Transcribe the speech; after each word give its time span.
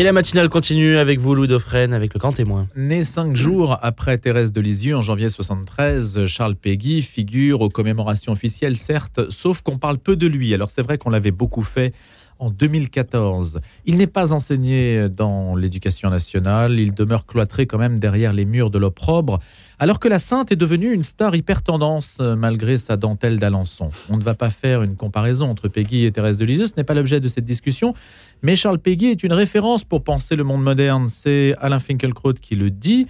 Et 0.00 0.02
la 0.02 0.12
matinale 0.12 0.48
continue 0.48 0.96
avec 0.96 1.20
vous, 1.20 1.34
Louis 1.34 1.46
Dauphren, 1.46 1.92
avec 1.92 2.14
le 2.14 2.18
grand 2.18 2.32
témoin. 2.32 2.66
Né 2.74 3.04
cinq 3.04 3.36
jours 3.36 3.78
après 3.82 4.16
Thérèse 4.16 4.50
de 4.50 4.58
Lisieux 4.62 4.96
en 4.96 5.02
janvier 5.02 5.28
73, 5.28 6.24
Charles 6.24 6.56
Péguy 6.56 7.02
figure 7.02 7.60
aux 7.60 7.68
commémorations 7.68 8.32
officielles, 8.32 8.78
certes, 8.78 9.30
sauf 9.30 9.60
qu'on 9.60 9.76
parle 9.76 9.98
peu 9.98 10.16
de 10.16 10.26
lui. 10.26 10.54
Alors 10.54 10.70
c'est 10.70 10.80
vrai 10.80 10.96
qu'on 10.96 11.10
l'avait 11.10 11.32
beaucoup 11.32 11.60
fait 11.60 11.92
en 12.40 12.50
2014. 12.50 13.60
Il 13.86 13.96
n'est 13.96 14.06
pas 14.06 14.32
enseigné 14.32 15.08
dans 15.08 15.54
l'éducation 15.54 16.10
nationale, 16.10 16.80
il 16.80 16.92
demeure 16.92 17.26
cloîtré 17.26 17.66
quand 17.66 17.78
même 17.78 17.98
derrière 17.98 18.32
les 18.32 18.44
murs 18.44 18.70
de 18.70 18.78
l'opprobre, 18.78 19.38
alors 19.78 20.00
que 20.00 20.08
la 20.08 20.18
Sainte 20.18 20.50
est 20.50 20.56
devenue 20.56 20.92
une 20.92 21.02
star 21.02 21.34
hyper 21.36 21.62
tendance 21.62 22.18
malgré 22.18 22.78
sa 22.78 22.96
dentelle 22.96 23.38
d'Alençon. 23.38 23.90
On 24.08 24.16
ne 24.16 24.22
va 24.22 24.34
pas 24.34 24.50
faire 24.50 24.82
une 24.82 24.96
comparaison 24.96 25.48
entre 25.48 25.68
Peggy 25.68 26.04
et 26.04 26.12
Thérèse 26.12 26.38
de 26.38 26.44
Lisieux, 26.44 26.66
ce 26.66 26.74
n'est 26.76 26.84
pas 26.84 26.94
l'objet 26.94 27.20
de 27.20 27.28
cette 27.28 27.44
discussion, 27.44 27.94
mais 28.42 28.56
Charles 28.56 28.78
Peggy 28.78 29.06
est 29.06 29.22
une 29.22 29.32
référence 29.32 29.84
pour 29.84 30.02
penser 30.02 30.34
le 30.34 30.44
monde 30.44 30.62
moderne, 30.62 31.08
c'est 31.08 31.54
Alain 31.58 31.78
Finkielkraut 31.78 32.34
qui 32.34 32.56
le 32.56 32.70
dit. 32.70 33.06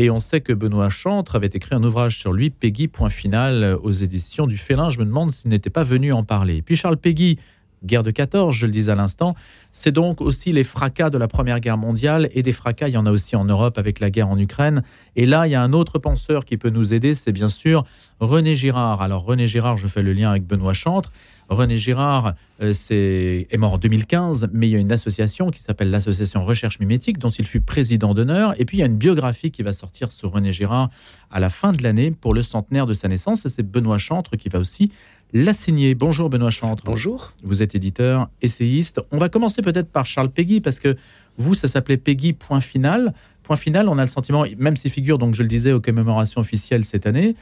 Et 0.00 0.10
on 0.10 0.20
sait 0.20 0.40
que 0.40 0.52
Benoît 0.52 0.90
Chantre 0.90 1.34
avait 1.34 1.50
écrit 1.52 1.74
un 1.74 1.82
ouvrage 1.82 2.18
sur 2.18 2.32
lui, 2.32 2.50
Peggy, 2.50 2.86
point 2.86 3.10
final, 3.10 3.76
aux 3.82 3.90
éditions 3.90 4.46
du 4.46 4.56
Félin. 4.56 4.90
Je 4.90 5.00
me 5.00 5.04
demande 5.04 5.32
s'il 5.32 5.50
n'était 5.50 5.70
pas 5.70 5.82
venu 5.82 6.12
en 6.12 6.22
parler. 6.22 6.62
puis 6.62 6.76
Charles 6.76 6.98
Peggy, 6.98 7.40
guerre 7.84 8.02
de 8.02 8.10
14, 8.10 8.54
je 8.54 8.66
le 8.66 8.72
disais 8.72 8.92
à 8.92 8.94
l'instant, 8.94 9.34
c'est 9.72 9.92
donc 9.92 10.20
aussi 10.20 10.52
les 10.52 10.64
fracas 10.64 11.10
de 11.10 11.18
la 11.18 11.28
Première 11.28 11.60
Guerre 11.60 11.78
mondiale 11.78 12.28
et 12.32 12.42
des 12.42 12.52
fracas, 12.52 12.88
il 12.88 12.94
y 12.94 12.96
en 12.96 13.06
a 13.06 13.10
aussi 13.10 13.36
en 13.36 13.44
Europe 13.44 13.78
avec 13.78 14.00
la 14.00 14.10
guerre 14.10 14.28
en 14.28 14.38
Ukraine. 14.38 14.82
Et 15.16 15.26
là, 15.26 15.46
il 15.46 15.50
y 15.50 15.54
a 15.54 15.62
un 15.62 15.72
autre 15.72 15.98
penseur 15.98 16.44
qui 16.44 16.56
peut 16.56 16.70
nous 16.70 16.94
aider, 16.94 17.14
c'est 17.14 17.32
bien 17.32 17.48
sûr 17.48 17.84
René 18.20 18.56
Girard. 18.56 19.02
Alors 19.02 19.24
René 19.24 19.46
Girard, 19.46 19.76
je 19.76 19.86
fais 19.86 20.02
le 20.02 20.12
lien 20.12 20.30
avec 20.30 20.44
Benoît 20.44 20.72
Chantre. 20.72 21.12
René 21.48 21.78
Girard 21.78 22.34
euh, 22.60 22.74
est, 22.90 23.56
mort 23.56 23.74
en 23.74 23.78
2015, 23.78 24.48
mais 24.52 24.68
il 24.68 24.70
y 24.70 24.76
a 24.76 24.78
une 24.78 24.92
association 24.92 25.50
qui 25.50 25.62
s'appelle 25.62 25.90
l'Association 25.90 26.44
Recherche 26.44 26.78
Mimétique, 26.78 27.18
dont 27.18 27.30
il 27.30 27.46
fut 27.46 27.60
président 27.60 28.12
d'honneur. 28.12 28.54
Et 28.60 28.64
puis 28.64 28.76
il 28.76 28.80
y 28.80 28.82
a 28.82 28.86
une 28.86 28.98
biographie 28.98 29.50
qui 29.50 29.62
va 29.62 29.72
sortir 29.72 30.12
sur 30.12 30.32
René 30.32 30.52
Girard 30.52 30.90
à 31.30 31.40
la 31.40 31.48
fin 31.48 31.72
de 31.72 31.82
l'année 31.82 32.10
pour 32.10 32.34
le 32.34 32.42
centenaire 32.42 32.86
de 32.86 32.94
sa 32.94 33.08
naissance. 33.08 33.46
Et 33.46 33.48
c'est 33.48 33.62
Benoît 33.62 33.98
Chantre 33.98 34.36
qui 34.36 34.50
va 34.50 34.58
aussi 34.58 34.90
la 35.32 35.52
signer. 35.52 35.94
Bonjour 35.94 36.30
Benoît 36.30 36.50
Chantre. 36.50 36.82
Bonjour. 36.84 37.32
Vous 37.42 37.62
êtes 37.62 37.74
éditeur, 37.74 38.28
essayiste. 38.42 39.00
On 39.12 39.18
va 39.18 39.28
commencer 39.28 39.62
peut-être 39.62 39.90
par 39.90 40.06
Charles 40.06 40.30
Peggy, 40.30 40.60
parce 40.60 40.80
que 40.80 40.96
vous, 41.36 41.54
ça 41.54 41.68
s'appelait 41.68 41.96
Peggy, 41.96 42.32
point 42.32 42.60
final. 42.60 43.12
Point 43.42 43.56
final, 43.56 43.88
on 43.88 43.98
a 43.98 44.02
le 44.02 44.08
sentiment, 44.08 44.44
même 44.58 44.76
s'il 44.76 44.90
figure, 44.90 45.18
donc 45.18 45.34
je 45.34 45.42
le 45.42 45.48
disais, 45.48 45.72
aux 45.72 45.80
commémorations 45.80 46.40
officielles 46.40 46.84
cette 46.84 47.06
année, 47.06 47.36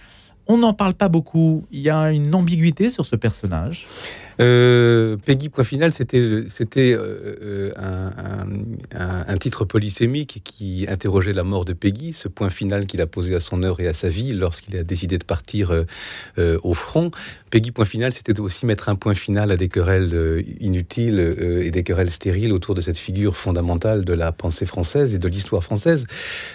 on 0.47 0.59
n'en 0.59 0.73
parle 0.73 0.95
pas 0.95 1.09
beaucoup. 1.09 1.67
Il 1.73 1.81
y 1.81 1.91
a 1.91 2.13
une 2.13 2.35
ambiguïté 2.35 2.91
sur 2.91 3.07
ce 3.07 3.17
personnage. 3.17 3.87
Euh, 4.41 5.17
Peggy 5.17 5.49
Point 5.49 5.65
Final, 5.65 5.93
c'était 5.93 6.45
c'était 6.49 6.95
euh, 6.99 7.73
un, 7.79 9.37
titre 9.39 9.65
polysémique 9.65 10.41
qui 10.45 10.87
interrogeait 10.89 11.33
la 11.33 11.45
mort 11.45 11.65
de 11.65 11.73
Peggy, 11.73 12.13
ce 12.13 12.29
point 12.29 12.51
final 12.51 12.87
qu'il 12.87 13.01
a 13.01 13.07
posé 13.07 13.35
à 13.35 13.41
son 13.41 13.63
heure 13.63 13.81
et 13.81 13.87
à 13.87 13.93
sa 13.93 14.09
vie 14.09 14.33
lorsqu'il 14.33 14.77
a 14.77 14.83
décidé 14.83 15.19
de 15.19 15.25
partir 15.25 15.85
euh, 16.39 16.59
au 16.63 16.75
front. 16.75 17.11
Peggy 17.51 17.71
Point 17.71 17.85
Final, 17.85 18.13
c'était 18.13 18.39
aussi 18.41 18.67
mettre 18.67 18.89
un 18.89 18.95
point 18.95 19.15
final 19.15 19.53
à 19.53 19.57
des 19.57 19.69
querelles 19.69 20.45
inutiles 20.61 21.21
et 21.63 21.71
des 21.71 21.83
querelles 21.83 22.11
stériles 22.11 22.53
autour 22.53 22.75
de 22.75 22.81
cette 22.81 22.99
figure 22.99 23.37
fondamentale 23.37 24.05
de 24.05 24.13
la 24.13 24.33
pensée 24.33 24.67
française 24.67 25.15
et 25.15 25.19
de 25.19 25.29
l'histoire 25.29 25.63
française. 25.63 26.07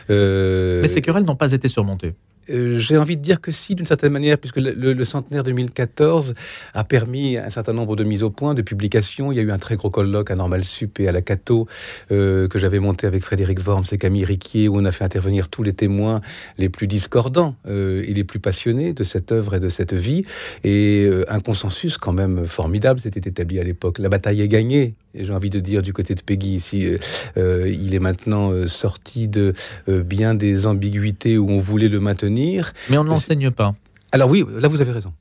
Mais 0.09 0.87
ces 0.87 1.01
querelles 1.01 1.23
n'ont 1.23 1.35
pas 1.35 1.51
été 1.51 1.67
surmontées. 1.67 2.13
Euh, 2.49 2.79
j'ai 2.79 2.97
envie 2.97 3.17
de 3.17 3.21
dire 3.21 3.41
que 3.41 3.51
si, 3.51 3.75
d'une 3.75 3.85
certaine 3.85 4.11
manière, 4.11 4.37
puisque 4.37 4.57
le, 4.57 5.03
centenaire 5.03 5.43
2014 5.43 6.33
a 6.73 6.83
permis 6.83 7.37
un 7.37 7.49
certain 7.49 7.73
nombre 7.73 7.95
de 7.95 8.03
mises 8.03 8.23
au 8.23 8.29
point, 8.29 8.53
de 8.53 8.61
publications. 8.61 9.31
Il 9.31 9.35
y 9.35 9.39
a 9.39 9.43
eu 9.43 9.51
un 9.51 9.59
très 9.59 9.75
gros 9.75 9.89
colloque 9.89 10.31
à 10.31 10.35
Normal 10.35 10.63
Sup 10.63 10.99
et 10.99 11.07
à 11.07 11.11
la 11.11 11.21
Cato 11.21 11.67
euh, 12.11 12.47
que 12.47 12.59
j'avais 12.59 12.79
monté 12.79 13.07
avec 13.07 13.23
Frédéric 13.23 13.65
Worms 13.65 13.85
et 13.91 13.97
Camille 13.97 14.25
Riquier, 14.25 14.67
où 14.67 14.77
on 14.77 14.85
a 14.85 14.91
fait 14.91 15.03
intervenir 15.03 15.49
tous 15.49 15.63
les 15.63 15.73
témoins 15.73 16.21
les 16.57 16.69
plus 16.69 16.87
discordants 16.87 17.55
euh, 17.67 18.03
et 18.07 18.13
les 18.13 18.23
plus 18.23 18.39
passionnés 18.39 18.93
de 18.93 19.03
cette 19.03 19.31
œuvre 19.31 19.55
et 19.55 19.59
de 19.59 19.69
cette 19.69 19.93
vie. 19.93 20.23
Et 20.63 21.09
un 21.27 21.39
consensus 21.39 21.97
quand 21.97 22.13
même 22.13 22.45
formidable 22.45 22.99
s'était 22.99 23.29
établi 23.29 23.59
à 23.59 23.63
l'époque. 23.63 23.99
La 23.99 24.09
bataille 24.09 24.41
est 24.41 24.47
gagnée, 24.47 24.95
j'ai 25.13 25.33
envie 25.33 25.49
de 25.49 25.59
dire 25.59 25.81
du 25.81 25.93
côté 25.93 26.15
de 26.15 26.21
Peggy 26.21 26.55
ici, 26.55 26.87
il 27.35 27.93
est 27.93 27.99
maintenant 27.99 28.51
sorti 28.67 29.27
de 29.27 29.53
bien 29.87 30.33
des 30.35 30.65
ambiguïtés 30.65 31.37
où 31.37 31.49
on 31.49 31.59
voulait 31.59 31.89
le 31.89 31.99
maintenir 31.99 32.30
mais 32.89 32.97
on 32.97 33.03
ne 33.03 33.09
l'enseigne 33.09 33.51
pas. 33.51 33.73
Alors 34.11 34.29
oui, 34.29 34.45
là 34.59 34.67
vous 34.67 34.81
avez 34.81 34.91
raison. 34.91 35.13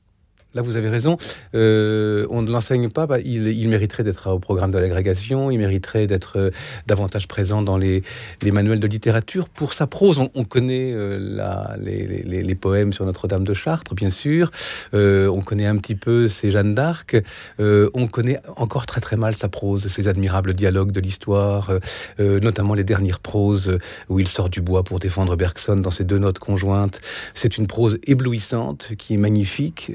Là, 0.53 0.61
vous 0.61 0.75
avez 0.75 0.89
raison. 0.89 1.17
Euh, 1.55 2.27
on 2.29 2.41
ne 2.41 2.51
l'enseigne 2.51 2.89
pas. 2.89 3.07
Bah, 3.07 3.19
il, 3.19 3.69
mériterait 3.69 4.03
d'être 4.03 4.29
au 4.29 4.39
programme 4.39 4.71
de 4.71 4.77
l'agrégation. 4.77 5.49
Il 5.49 5.57
mériterait 5.57 6.07
d'être 6.07 6.37
euh, 6.37 6.49
davantage 6.87 7.29
présent 7.29 7.61
dans 7.61 7.77
les, 7.77 8.03
manuels 8.43 8.81
de 8.81 8.87
littérature. 8.87 9.47
Pour 9.47 9.71
sa 9.71 9.87
prose, 9.87 10.19
on, 10.19 10.43
connaît 10.43 10.91
euh, 10.93 11.77
les, 11.77 12.55
poèmes 12.55 12.91
sur 12.91 13.05
Notre-Dame 13.05 13.45
de 13.45 13.53
Chartres, 13.53 13.95
bien 13.95 14.09
sûr. 14.09 14.51
on 14.91 15.41
connaît 15.41 15.67
un 15.67 15.77
petit 15.77 15.95
peu 15.95 16.27
ses 16.27 16.51
Jeanne 16.51 16.75
d'Arc. 16.75 17.15
on 17.59 18.07
connaît 18.07 18.39
encore 18.57 18.85
très 18.85 18.99
très 18.99 19.15
mal 19.15 19.33
sa 19.35 19.47
prose, 19.47 19.87
ses 19.87 20.09
admirables 20.09 20.53
dialogues 20.53 20.91
de 20.91 20.99
l'histoire, 20.99 21.71
notamment 22.19 22.73
les 22.73 22.83
dernières 22.83 23.19
proses 23.19 23.77
où 24.09 24.19
il 24.19 24.27
sort 24.27 24.49
du 24.49 24.61
bois 24.61 24.83
pour 24.83 24.99
défendre 24.99 25.35
Bergson 25.37 25.77
dans 25.77 25.91
ses 25.91 26.03
deux 26.03 26.17
notes 26.17 26.39
conjointes. 26.39 26.99
C'est 27.35 27.57
une 27.57 27.67
prose 27.67 27.99
éblouissante 28.05 28.91
qui 28.97 29.13
est 29.13 29.17
magnifique. 29.17 29.91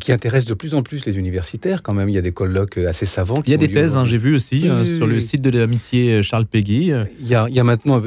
Qui 0.00 0.12
intéresse 0.12 0.44
de 0.44 0.54
plus 0.54 0.74
en 0.74 0.82
plus 0.82 1.04
les 1.06 1.16
universitaires. 1.16 1.82
Quand 1.82 1.94
même, 1.94 2.08
il 2.08 2.14
y 2.14 2.18
a 2.18 2.22
des 2.22 2.32
colloques 2.32 2.78
assez 2.78 3.06
savants. 3.06 3.42
il 3.46 3.50
y 3.50 3.54
a 3.54 3.58
des 3.58 3.70
thèses, 3.70 3.96
hein, 3.96 4.04
j'ai 4.04 4.18
vu 4.18 4.34
aussi, 4.34 4.68
euh, 4.68 4.84
sur 4.84 5.06
le 5.06 5.20
site 5.20 5.42
de 5.42 5.50
l'amitié 5.50 6.14
euh, 6.14 6.22
Charles 6.22 6.46
Peggy. 6.46 6.92
Il 7.20 7.28
y 7.28 7.34
a, 7.34 7.46
il 7.48 7.54
y 7.54 7.60
a 7.60 7.64
maintenant, 7.64 8.00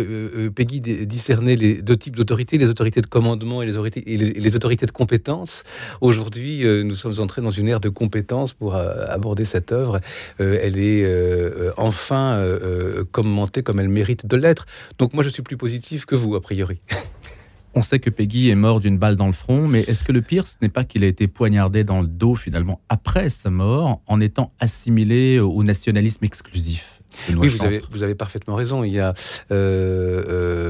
Peggy 0.56 0.82
discerner 0.82 1.56
les 1.56 1.82
deux 1.82 1.98
types 1.98 2.16
d'autorités, 2.16 2.58
les 2.58 2.70
autorités 2.70 3.02
de 3.02 3.08
commandement 3.08 3.62
et 3.62 3.66
les 3.66 3.74
autorités, 3.74 4.04
et 4.14 4.18
les, 4.18 4.56
autorités 4.56 4.86
de 4.86 4.92
compétence. 4.92 5.64
Aujourd'hui, 6.02 6.64
nous 6.66 6.96
sommes 6.96 7.20
entrés 7.20 7.42
dans 7.42 7.52
une 7.52 7.68
ère 7.68 7.80
de 7.80 7.90
compétence 7.90 8.54
pour 8.54 8.76
aborder 8.76 9.46
cette 9.46 9.72
œuvre. 9.72 10.00
elle 10.40 10.78
est 10.78 11.08
enfin 11.78 12.44
commentée 13.12 13.64
comme 13.64 13.80
elle 13.80 13.90
mérite 13.90 14.26
de 14.26 14.36
l'être. 14.36 14.66
Donc 15.00 15.14
moi, 15.14 15.24
je 15.24 15.30
suis 15.30 15.44
plus 15.44 15.58
positif 15.58 16.06
que 16.06 16.16
vous, 16.16 16.36
a 16.36 16.42
priori. 16.42 16.80
On 17.74 17.82
sait 17.82 18.00
que 18.00 18.10
Peggy 18.10 18.50
est 18.50 18.56
mort 18.56 18.80
d'une 18.80 18.98
balle 18.98 19.16
dans 19.16 19.28
le 19.28 19.34
front, 19.34 19.68
mais 19.68 19.82
est-ce 19.82 20.04
que 20.04 20.12
le 20.12 20.22
pire, 20.22 20.48
ce 20.48 20.58
n'est 20.62 20.70
pas 20.70 20.84
qu'il 20.84 21.04
a 21.04 21.08
été 21.08 21.28
poignardé 21.28 21.84
dans 21.84 22.02
le 22.02 22.08
dos 22.08 22.36
finalement 22.36 22.82
après 22.90 23.30
sa 23.30 23.50
mort, 23.50 24.02
en 24.08 24.20
étant 24.20 24.52
assimilé 24.60 25.40
au 25.40 25.64
nationalisme 25.64 26.26
exclusif 26.26 27.02
oui, 27.36 27.50
vous 27.50 27.64
avez, 27.64 27.82
vous 27.92 28.04
avez, 28.04 28.16
parfaitement 28.16 28.56
raison. 28.56 28.84
Il 28.84 28.94
y 28.94 29.00
a, 29.00 29.14
euh, 29.52 30.24
euh, 30.28 30.61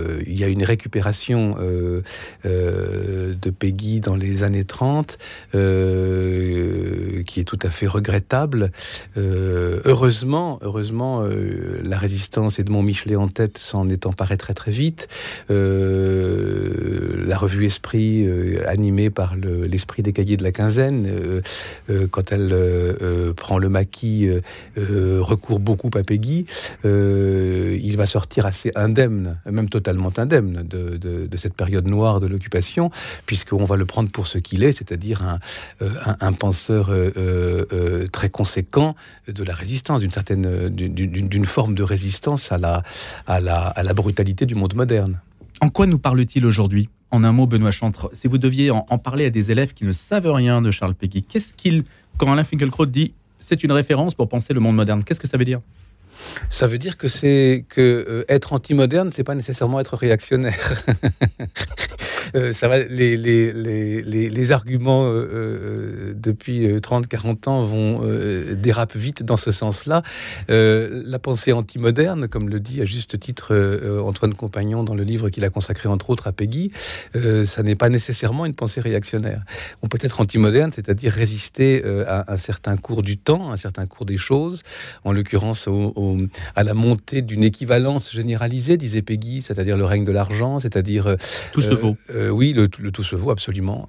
y 0.41 0.46
a 0.46 0.47
une 0.47 0.63
récupération 0.63 1.56
euh, 1.59 2.02
de 2.44 3.50
Peggy 3.50 4.02
dans 4.02 4.16
les 4.16 4.44
années 4.44 4.63
30 4.63 5.18
qui 5.52 7.40
est 7.40 7.44
tout 7.46 7.59
à 7.62 7.69
fait 7.69 7.88
regrettable. 7.88 8.72
heureusement, 9.16 10.59
heureusement 10.62 11.24
la 11.24 11.97
résistance 11.97 12.59
et 12.59 12.63
de 12.63 12.72
Michelet 12.72 13.16
en 13.16 13.28
tête 13.28 13.57
s'en 13.57 13.90
est 13.90 14.06
emparée 14.06 14.38
très 14.38 14.53
très 14.53 14.72
vite. 14.72 15.07
la 15.50 17.38
revue 17.38 17.66
Esprit, 17.66 18.28
animée 18.66 19.09
par 19.09 19.35
l'esprit 19.35 20.03
des 20.03 20.13
cahiers 20.13 20.38
de 20.38 20.44
la 20.44 20.51
quinzaine, 20.51 21.07
quand 22.09 22.31
elle 22.31 23.34
prend 23.35 23.57
le 23.57 23.69
maquis, 23.69 24.30
recourt 24.78 25.59
beaucoup 25.59 25.91
à 25.96 26.03
Peggy 26.03 26.46
euh, 26.85 27.78
il 27.81 27.97
va 27.97 28.06
sortir 28.06 28.46
assez 28.46 28.72
indemne, 28.75 29.40
même 29.50 29.69
totalement 29.69 30.12
indemne 30.18 30.31
de, 30.40 31.38
cette 31.38 31.56
période 31.56 31.88
noire 31.88 32.19
de 32.19 32.28
l'occupation, 32.28 32.92
puisqu'on 33.25 33.66
va 33.66 33.75
le 33.75 33.86
prendre 33.86 34.09
pour 34.09 34.28
ce 34.28 34.38
qu'il 34.38 34.64
est, 34.64 34.72
c'est-à-dire 34.72 35.24
un, 35.24 35.40
euh, 35.81 36.31
penseur 36.40 36.88
euh, 36.92 38.08
très 38.12 38.30
conséquent 38.30 38.96
de 39.28 39.44
la 39.44 39.53
résistance, 39.53 40.02
d'une 40.02 40.12
certaine, 40.12 40.69
d'une 40.69 41.46
forme 41.46 41.75
de 41.75 41.83
résistance 41.83 42.51
à 42.51 42.57
la, 42.57 42.83
à, 43.28 43.39
la, 43.39 43.68
à 43.68 43.83
la 43.83 43.94
brutalité 43.94 44.45
du 44.45 44.56
monde 44.56 44.75
moderne. 44.75 45.19
En 45.62 45.69
quoi 45.69 45.86
nous 45.86 46.00
parle-t-il 46.00 46.45
aujourd'hui? 46.45 46.89
En 47.12 47.24
un 47.24 47.34
mot, 47.34 47.45
Benoît 47.45 47.72
Chantre, 47.72 48.10
si 48.13 48.27
vous 48.27 48.38
deviez 48.38 48.72
en, 48.72 48.84
parler 48.98 49.25
à 49.25 49.30
des 49.30 49.51
élèves 49.51 49.74
qui 49.74 49.84
ne 49.84 49.92
savent 49.92 50.31
rien 50.31 50.62
de 50.62 50.72
Charles 50.72 50.95
Péguy, 50.95 51.24
qu'est-ce 51.24 51.54
qu'il, 51.54 51.84
quand 52.18 52.31
Alain 52.31 52.44
Finkielkraut 52.44 52.86
dit 52.86 53.13
c'est 53.39 53.63
une 53.63 53.72
référence 53.72 54.16
pour 54.16 54.30
penser 54.30 54.54
le 54.54 54.60
monde 54.60 54.75
moderne, 54.75 55.04
qu'est-ce 55.04 55.19
que 55.19 55.27
ça 55.27 55.38
veut 55.38 55.45
dire? 55.45 55.62
Ça 56.50 56.68
veut 56.68 56.77
dire 56.77 56.97
que 56.97 57.07
c'est 57.07 57.65
que 57.69 57.81
euh, 57.81 58.25
être 58.29 58.53
anti-moderne, 58.53 59.12
c'est 59.12 59.23
pas 59.23 59.35
nécessairement 59.35 59.79
être 59.79 59.95
réactionnaire. 59.95 60.83
Euh, 62.35 62.53
ça 62.53 62.69
va, 62.69 62.79
les, 62.79 63.18
les, 63.18 63.51
les, 63.51 64.29
les 64.29 64.51
arguments 64.53 65.03
euh, 65.03 65.27
euh 65.33 66.13
depuis 66.15 66.65
30-40 66.68 67.50
ans 67.50 67.65
vont 67.65 68.01
dérapent 68.53 68.95
vite 68.95 69.23
dans 69.23 69.38
ce 69.38 69.51
sens-là. 69.51 70.03
la 70.47 71.19
pensée 71.19 71.51
anti-moderne, 71.51 72.27
comme 72.27 72.47
le 72.47 72.59
dit 72.59 72.81
à 72.81 72.85
juste 72.85 73.19
titre 73.19 73.53
Antoine 74.03 74.33
Compagnon 74.33 74.83
dans 74.83 74.95
le 74.95 75.03
livre 75.03 75.29
qu'il 75.29 75.44
a 75.44 75.50
consacré 75.50 75.89
entre 75.89 76.09
autres 76.09 76.27
à 76.27 76.31
Peggy, 76.31 76.71
ça 77.13 77.63
n'est 77.63 77.75
pas 77.75 77.89
nécessairement 77.89 78.45
une 78.45 78.53
pensée 78.53 78.81
réactionnaire. 78.81 79.44
On 79.81 79.88
peut 79.88 80.00
être 80.01 80.21
anti-moderne, 80.21 80.71
c'est-à-dire 80.74 81.12
résister 81.12 81.83
à 82.07 82.31
un 82.31 82.38
certain 82.38 82.77
cours 82.77 83.01
du 83.01 83.17
temps, 83.17 83.51
un 83.51 83.57
certain 83.57 83.88
cours 83.88 84.06
des 84.06 84.17
choses, 84.17 84.62
en 85.03 85.12
l'occurrence 85.12 85.67
au 85.67 86.11
à 86.56 86.63
la 86.63 86.74
montée 86.74 87.22
d'une 87.22 87.44
équivalence 87.44 88.12
généralisée, 88.12 88.78
disait 88.78 89.02
Peggy, 89.02 89.42
c'est-à-dire 89.42 89.78
le 89.78 89.86
règne 89.86 90.06
de 90.06 90.12
l'argent, 90.12 90.60
c'est-à-dire... 90.60 91.16
tout 91.54 91.62
se 91.62 91.74
vaut. 91.74 91.96
oui, 92.31 92.54
le, 92.54 92.68
tout 92.68 93.04
se 93.04 93.16
vaut, 93.16 93.31
absolument, 93.31 93.88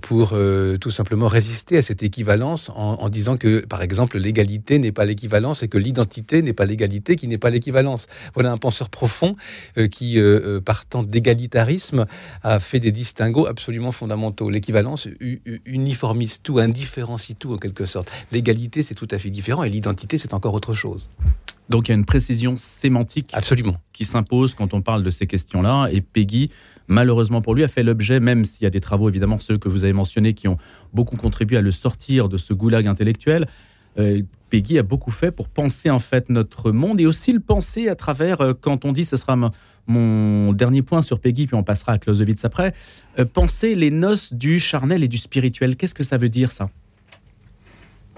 pour 0.00 0.34
tout 0.80 0.90
simplement 0.90 1.28
résister 1.28 1.76
à 1.76 1.82
cette 1.82 2.02
équivalence 2.02 2.70
en, 2.70 2.94
en 3.00 3.08
disant 3.08 3.36
que, 3.36 3.60
par 3.66 3.82
exemple, 3.82 4.18
l'égalité 4.18 4.78
n'est 4.78 4.92
pas 4.92 5.04
l'équivalence 5.04 5.62
et 5.62 5.68
que 5.68 5.78
l'identité 5.78 6.42
n'est 6.42 6.52
pas 6.52 6.64
l'égalité 6.64 7.16
qui 7.16 7.28
n'est 7.28 7.38
pas 7.38 7.50
l'équivalence. 7.50 8.06
Voilà 8.34 8.52
un 8.52 8.58
penseur 8.58 8.88
profond 8.88 9.36
qui, 9.90 10.18
partant 10.64 11.02
d'égalitarisme, 11.02 12.06
a 12.42 12.60
fait 12.60 12.80
des 12.80 12.92
distinguos 12.92 13.46
absolument 13.46 13.92
fondamentaux. 13.92 14.50
L'équivalence 14.50 15.08
uniformise 15.66 16.40
tout, 16.42 16.58
indifférencie 16.58 17.34
tout 17.34 17.52
en 17.52 17.58
quelque 17.58 17.84
sorte. 17.84 18.10
L'égalité, 18.32 18.82
c'est 18.82 18.94
tout 18.94 19.08
à 19.10 19.18
fait 19.18 19.30
différent 19.30 19.64
et 19.64 19.68
l'identité, 19.68 20.18
c'est 20.18 20.34
encore 20.34 20.54
autre 20.54 20.72
chose. 20.74 21.09
Donc 21.68 21.88
il 21.88 21.92
y 21.92 21.94
a 21.94 21.98
une 21.98 22.04
précision 22.04 22.56
sémantique 22.56 23.30
Absolument. 23.32 23.76
qui 23.92 24.04
s'impose 24.04 24.54
quand 24.54 24.74
on 24.74 24.82
parle 24.82 25.04
de 25.04 25.10
ces 25.10 25.26
questions-là. 25.26 25.88
Et 25.92 26.00
Peggy, 26.00 26.50
malheureusement 26.88 27.42
pour 27.42 27.54
lui, 27.54 27.62
a 27.62 27.68
fait 27.68 27.84
l'objet, 27.84 28.18
même 28.18 28.44
s'il 28.44 28.64
y 28.64 28.66
a 28.66 28.70
des 28.70 28.80
travaux, 28.80 29.08
évidemment, 29.08 29.38
ceux 29.38 29.56
que 29.56 29.68
vous 29.68 29.84
avez 29.84 29.92
mentionnés, 29.92 30.34
qui 30.34 30.48
ont 30.48 30.58
beaucoup 30.92 31.16
contribué 31.16 31.56
à 31.56 31.60
le 31.60 31.70
sortir 31.70 32.28
de 32.28 32.38
ce 32.38 32.52
goulag 32.52 32.86
intellectuel. 32.88 33.46
Euh, 33.98 34.22
Peggy 34.50 34.78
a 34.78 34.82
beaucoup 34.82 35.12
fait 35.12 35.30
pour 35.30 35.48
penser 35.48 35.90
en 35.90 35.98
fait 36.00 36.28
notre 36.28 36.72
monde 36.72 37.00
et 37.00 37.06
aussi 37.06 37.32
le 37.32 37.40
penser 37.40 37.88
à 37.88 37.94
travers, 37.94 38.40
euh, 38.40 38.52
quand 38.52 38.84
on 38.84 38.92
dit 38.92 39.04
ce 39.04 39.16
sera 39.16 39.36
mon 39.86 40.52
dernier 40.52 40.82
point 40.82 41.02
sur 41.02 41.20
Peggy, 41.20 41.46
puis 41.46 41.56
on 41.56 41.62
passera 41.62 41.92
à 41.92 41.98
Clausewitz 41.98 42.44
après, 42.44 42.74
euh, 43.18 43.24
penser 43.24 43.74
les 43.74 43.90
noces 43.90 44.32
du 44.32 44.58
charnel 44.58 45.04
et 45.04 45.08
du 45.08 45.18
spirituel. 45.18 45.76
Qu'est-ce 45.76 45.94
que 45.94 46.04
ça 46.04 46.18
veut 46.18 46.28
dire 46.28 46.50
ça? 46.50 46.68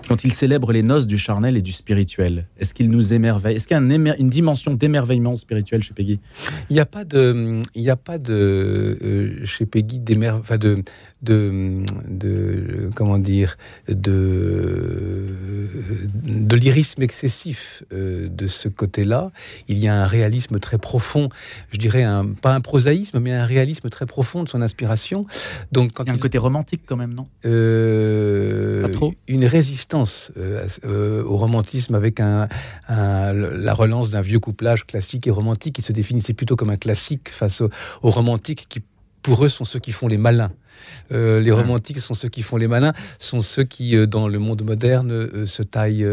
Quand 0.08 0.24
il 0.24 0.32
célèbre 0.32 0.72
les 0.72 0.82
noces 0.82 1.06
du 1.06 1.18
charnel 1.18 1.56
et 1.56 1.62
du 1.62 1.72
spirituel 1.72 2.46
Est-ce 2.58 2.74
qu'il 2.74 2.90
nous 2.90 3.12
émerveille? 3.12 3.56
Est-ce 3.56 3.66
qu'il 3.66 3.76
y 3.76 3.80
a 3.80 4.14
une 4.18 4.30
dimension 4.30 4.74
d'émerveillement 4.74 5.36
spirituel 5.36 5.82
chez 5.82 5.94
Peggy? 5.94 6.20
Il 6.70 6.74
n'y 6.74 6.80
a 6.80 6.86
pas 6.86 7.04
de, 7.04 7.62
il 7.74 7.82
y 7.82 7.90
a 7.90 7.96
pas 7.96 8.18
de 8.18 8.98
euh, 9.02 9.46
chez 9.46 9.66
Peggy 9.66 10.00
enfin 10.40 10.58
de, 10.58 10.82
de, 11.22 11.82
de, 12.08 12.90
comment 12.94 13.18
dire, 13.18 13.56
de, 13.88 15.26
de 16.24 16.56
lyrisme 16.56 17.02
excessif 17.02 17.84
euh, 17.92 18.28
de 18.28 18.48
ce 18.48 18.68
côté-là. 18.68 19.30
Il 19.68 19.78
y 19.78 19.88
a 19.88 19.94
un 19.94 20.06
réalisme 20.06 20.58
très 20.58 20.78
profond, 20.78 21.28
je 21.70 21.78
dirais 21.78 22.02
un, 22.02 22.26
pas 22.26 22.54
un 22.54 22.60
prosaïsme, 22.60 23.20
mais 23.20 23.32
un 23.32 23.46
réalisme 23.46 23.88
très 23.88 24.06
profond 24.06 24.42
de 24.44 24.48
son 24.48 24.62
inspiration. 24.62 25.26
Donc, 25.70 25.92
quand 25.92 26.04
il 26.04 26.08
y 26.08 26.10
a 26.10 26.14
un 26.14 26.18
côté 26.18 26.38
romantique 26.38 26.82
quand 26.86 26.96
même, 26.96 27.14
non? 27.14 27.26
Euh, 27.44 28.31
Une 29.42 29.48
résistance 29.48 30.30
euh, 30.36 31.24
au 31.24 31.36
romantisme 31.36 31.96
avec 31.96 32.20
la 32.20 33.74
relance 33.74 34.10
d'un 34.10 34.20
vieux 34.20 34.38
couplage 34.38 34.86
classique 34.86 35.26
et 35.26 35.32
romantique 35.32 35.74
qui 35.74 35.82
se 35.82 35.90
définissait 35.90 36.32
plutôt 36.32 36.54
comme 36.54 36.70
un 36.70 36.76
classique 36.76 37.28
face 37.28 37.60
aux 37.60 37.68
au 38.02 38.10
romantiques 38.12 38.66
qui 38.68 38.84
pour 39.22 39.44
eux 39.44 39.48
sont 39.48 39.64
ceux 39.64 39.78
qui 39.78 39.92
font 39.92 40.08
les 40.08 40.18
malins. 40.18 40.52
Euh, 41.12 41.40
les 41.40 41.50
romantiques 41.50 42.00
sont 42.00 42.14
ceux 42.14 42.28
qui 42.28 42.42
font 42.42 42.56
les 42.56 42.68
malins, 42.68 42.92
sont 43.18 43.40
ceux 43.40 43.64
qui, 43.64 43.96
euh, 43.96 44.06
dans 44.06 44.28
le 44.28 44.38
monde 44.38 44.62
moderne, 44.62 45.10
euh, 45.12 45.46
se 45.46 45.62
taillent 45.62 46.06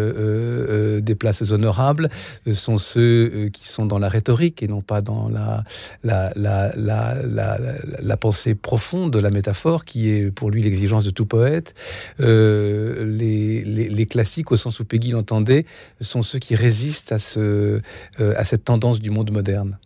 des 1.02 1.16
places 1.16 1.52
honorables, 1.52 2.10
sont 2.54 2.78
ceux 2.78 3.50
qui 3.54 3.68
sont 3.68 3.86
dans 3.86 4.00
la 4.00 4.10
rhétorique 4.10 4.62
et 4.64 4.68
non 4.68 4.82
pas 4.82 5.02
dans 5.02 5.30
la, 5.30 5.64
la, 6.04 6.32
la, 6.36 6.74
la, 6.76 8.18
pensée 8.18 8.56
profonde 8.56 9.12
de 9.12 9.20
la 9.20 9.30
métaphore, 9.30 9.86
qui 9.86 10.10
est 10.10 10.32
pour 10.32 10.50
lui 10.50 10.62
l'exigence 10.62 11.04
de 11.04 11.12
tout 11.12 11.26
poète. 11.26 11.74
Les, 12.20 13.64
les, 13.64 14.06
classiques, 14.06 14.52
au 14.52 14.58
sens 14.58 14.80
où 14.80 14.86
Peggy 14.86 15.12
l'entendait, 15.12 15.66
sont 16.02 16.22
ceux 16.22 16.40
qui 16.40 16.56
résistent 16.56 17.12
à, 17.12 17.20
ce, 17.20 17.82
à 18.20 18.46
cette 18.46 18.66
tendance 18.66 19.00
du 19.00 19.10
monde 19.10 19.32
moderne. 19.32 19.78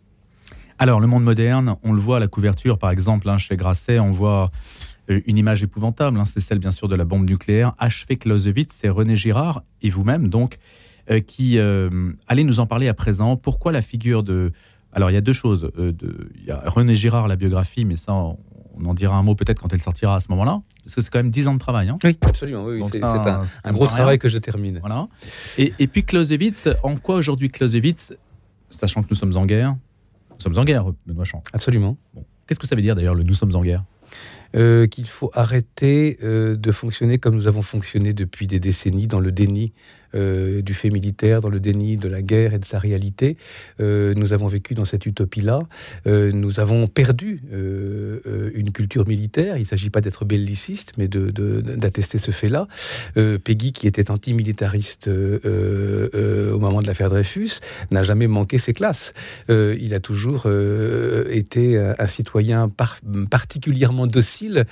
Alors, 0.84 1.00
le 1.00 1.06
monde 1.06 1.24
moderne, 1.24 1.76
on 1.82 1.94
le 1.94 1.98
voit 1.98 2.18
à 2.18 2.20
la 2.20 2.28
couverture, 2.28 2.76
par 2.76 2.90
exemple, 2.90 3.26
hein, 3.30 3.38
chez 3.38 3.56
Grasset, 3.56 3.98
on 4.00 4.10
voit 4.10 4.50
euh, 5.08 5.22
une 5.24 5.38
image 5.38 5.62
épouvantable, 5.62 6.20
hein, 6.20 6.26
c'est 6.26 6.40
celle 6.40 6.58
bien 6.58 6.72
sûr 6.72 6.88
de 6.88 6.94
la 6.94 7.06
bombe 7.06 7.26
nucléaire. 7.26 7.72
Achevé 7.78 8.18
Clausewitz, 8.18 8.68
c'est 8.70 8.90
René 8.90 9.16
Girard, 9.16 9.62
et 9.80 9.88
vous-même 9.88 10.28
donc, 10.28 10.58
euh, 11.10 11.20
qui 11.20 11.58
euh, 11.58 12.12
allez 12.28 12.44
nous 12.44 12.60
en 12.60 12.66
parler 12.66 12.88
à 12.88 12.92
présent. 12.92 13.38
Pourquoi 13.38 13.72
la 13.72 13.80
figure 13.80 14.22
de... 14.22 14.52
Alors 14.92 15.10
il 15.10 15.14
y 15.14 15.16
a 15.16 15.22
deux 15.22 15.32
choses. 15.32 15.72
de... 15.74 16.30
Il 16.34 16.44
y 16.44 16.50
a 16.50 16.62
René 16.66 16.94
Girard, 16.94 17.28
la 17.28 17.36
biographie, 17.36 17.86
mais 17.86 17.96
ça, 17.96 18.12
on, 18.12 18.36
en 18.84 18.92
dira 18.92 19.16
un 19.16 19.22
mot 19.22 19.34
peut-être 19.34 19.62
quand 19.62 19.72
elle 19.72 19.80
sortira 19.80 20.16
à 20.16 20.20
ce 20.20 20.30
moment-là. 20.32 20.60
Parce 20.84 20.96
que 20.96 21.00
c'est 21.00 21.08
quand 21.08 21.20
même 21.20 21.30
dix 21.30 21.48
ans 21.48 21.54
de 21.54 21.60
travail. 21.60 21.88
Hein. 21.88 21.96
Oui, 22.04 22.18
absolument. 22.20 22.66
Oui, 22.66 22.82
c'est 22.92 23.02
un, 23.02 23.72
gros 23.72 23.86
travail 23.86 24.18
que 24.18 24.28
je 24.28 24.36
termine. 24.36 24.80
Voilà. 24.80 25.08
Et, 25.56 25.72
et 25.78 25.86
puis 25.86 26.04
Clausewitz, 26.04 26.68
en 26.82 26.96
quoi 26.96 27.16
aujourd'hui 27.16 27.48
Clausewitz, 27.48 28.14
sachant 28.68 29.02
que 29.02 29.06
nous 29.08 29.16
sommes 29.16 29.38
en 29.38 29.46
guerre, 29.46 29.76
sommes 30.44 30.58
en 30.58 30.64
guerre, 30.64 30.84
Benoît 31.06 31.24
Champ. 31.24 31.42
Absolument. 31.52 31.96
Qu'est-ce 32.46 32.60
que 32.60 32.66
ça 32.66 32.76
veut 32.76 32.82
dire 32.82 32.94
d'ailleurs 32.94 33.14
le 33.14 33.22
nous 33.22 33.34
sommes 33.34 33.54
en 33.54 33.62
guerre? 33.62 33.84
Euh, 34.54 34.86
qu'il 34.86 35.08
faut 35.08 35.32
arrêter 35.34 36.16
euh, 36.22 36.54
de 36.54 36.70
fonctionner 36.70 37.18
comme 37.18 37.34
nous 37.34 37.48
avons 37.48 37.62
fonctionné 37.62 38.12
depuis 38.12 38.46
des 38.46 38.60
décennies 38.60 39.08
dans 39.08 39.18
le 39.18 39.32
déni 39.32 39.72
euh, 40.14 40.62
du 40.62 40.74
fait 40.74 40.90
militaire, 40.90 41.40
dans 41.40 41.48
le 41.48 41.58
déni 41.58 41.96
de 41.96 42.08
la 42.08 42.22
guerre 42.22 42.54
et 42.54 42.58
de 42.58 42.64
sa 42.64 42.78
réalité. 42.78 43.36
Euh, 43.80 44.14
nous 44.14 44.32
avons 44.32 44.46
vécu 44.46 44.74
dans 44.74 44.84
cette 44.84 45.06
utopie-là. 45.06 45.60
Euh, 46.06 46.30
nous 46.32 46.60
avons 46.60 46.86
perdu 46.86 47.42
une 48.54 48.70
culture 48.72 49.06
militaire. 49.06 49.56
Il 49.56 49.60
ne 49.60 49.66
s'agit 49.66 49.90
pas 49.90 50.00
d'être 50.00 50.24
belliciste, 50.24 50.92
mais 50.98 51.08
d'attester 51.08 52.18
ce 52.18 52.30
fait-là. 52.30 52.68
Peggy, 53.14 53.72
qui 53.72 53.86
était 53.86 54.10
antimilitariste 54.10 55.08
au 55.08 56.58
moment 56.58 56.82
de 56.82 56.86
l'affaire 56.86 57.10
Dreyfus, 57.10 57.60
n'a 57.90 58.02
jamais 58.02 58.26
manqué 58.26 58.58
ses 58.58 58.72
classes. 58.72 59.12
il 59.48 59.94
a 59.94 60.00
toujours 60.00 60.46
été 61.30 61.78
un, 61.78 62.06
citoyen 62.06 62.70
particulièrement 63.30 64.06
docile 64.06 64.64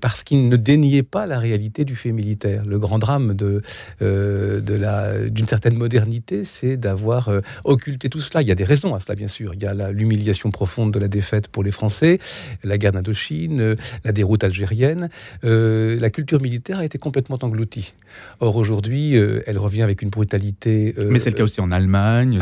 parce 0.00 0.24
qu'il 0.24 0.48
ne 0.48 0.56
déniait 0.56 1.02
pas 1.02 1.26
la 1.26 1.38
réalité 1.38 1.84
du 1.84 1.96
fait 1.96 2.12
militaire. 2.12 2.62
Le 2.66 2.78
grand 2.78 2.98
drame 2.98 3.34
de, 3.34 3.62
de 4.00 4.75
d'une 4.76 5.48
certaine 5.48 5.76
modernité, 5.76 6.44
c'est 6.44 6.76
d'avoir 6.76 7.28
euh, 7.28 7.40
occulté 7.64 8.08
tout 8.08 8.20
cela. 8.20 8.42
Il 8.42 8.48
y 8.48 8.52
a 8.52 8.54
des 8.54 8.64
raisons 8.64 8.94
à 8.94 9.00
cela, 9.00 9.14
bien 9.14 9.28
sûr. 9.28 9.54
Il 9.54 9.62
y 9.62 9.66
a 9.66 9.90
l'humiliation 9.92 10.50
profonde 10.50 10.92
de 10.92 10.98
la 10.98 11.08
défaite 11.08 11.48
pour 11.48 11.62
les 11.62 11.70
Français, 11.70 12.18
la 12.64 12.78
guerre 12.78 12.92
d'Indochine, 12.92 13.60
euh, 13.60 13.74
la 14.04 14.12
déroute 14.12 14.44
algérienne. 14.44 15.08
Euh, 15.44 15.98
la 15.98 16.10
culture 16.10 16.40
militaire 16.40 16.78
a 16.78 16.84
été 16.84 16.98
complètement 16.98 17.38
engloutie. 17.42 17.92
Or, 18.40 18.56
aujourd'hui, 18.56 19.14
elle 19.14 19.58
revient 19.58 19.82
avec 19.82 20.00
une 20.00 20.08
brutalité. 20.08 20.94
Mais 20.98 21.18
c'est 21.18 21.30
le 21.30 21.36
cas 21.36 21.44
aussi 21.44 21.60
en 21.60 21.70
Allemagne. 21.70 22.38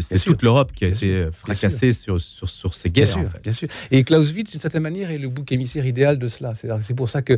C'est 0.00 0.18
toute 0.24 0.42
l'Europe 0.42 0.72
qui 0.74 0.84
a 0.84 0.88
été 0.88 1.28
fracassée 1.32 1.92
sur, 1.92 2.20
sur, 2.20 2.48
sur, 2.48 2.74
ces 2.74 2.90
guerres. 2.90 3.16
Bien 3.16 3.28
sûr, 3.28 3.40
bien 3.42 3.52
sûr. 3.52 3.68
Et 3.90 4.02
Clausewitz, 4.04 4.50
d'une 4.50 4.60
certaine 4.60 4.82
manière, 4.82 5.10
est 5.10 5.18
le 5.18 5.28
bouc 5.28 5.52
émissaire 5.52 5.86
idéal 5.86 6.18
de 6.18 6.28
cela. 6.28 6.54
C'est 6.54 6.94
pour 6.94 7.10
ça 7.10 7.22
que, 7.22 7.36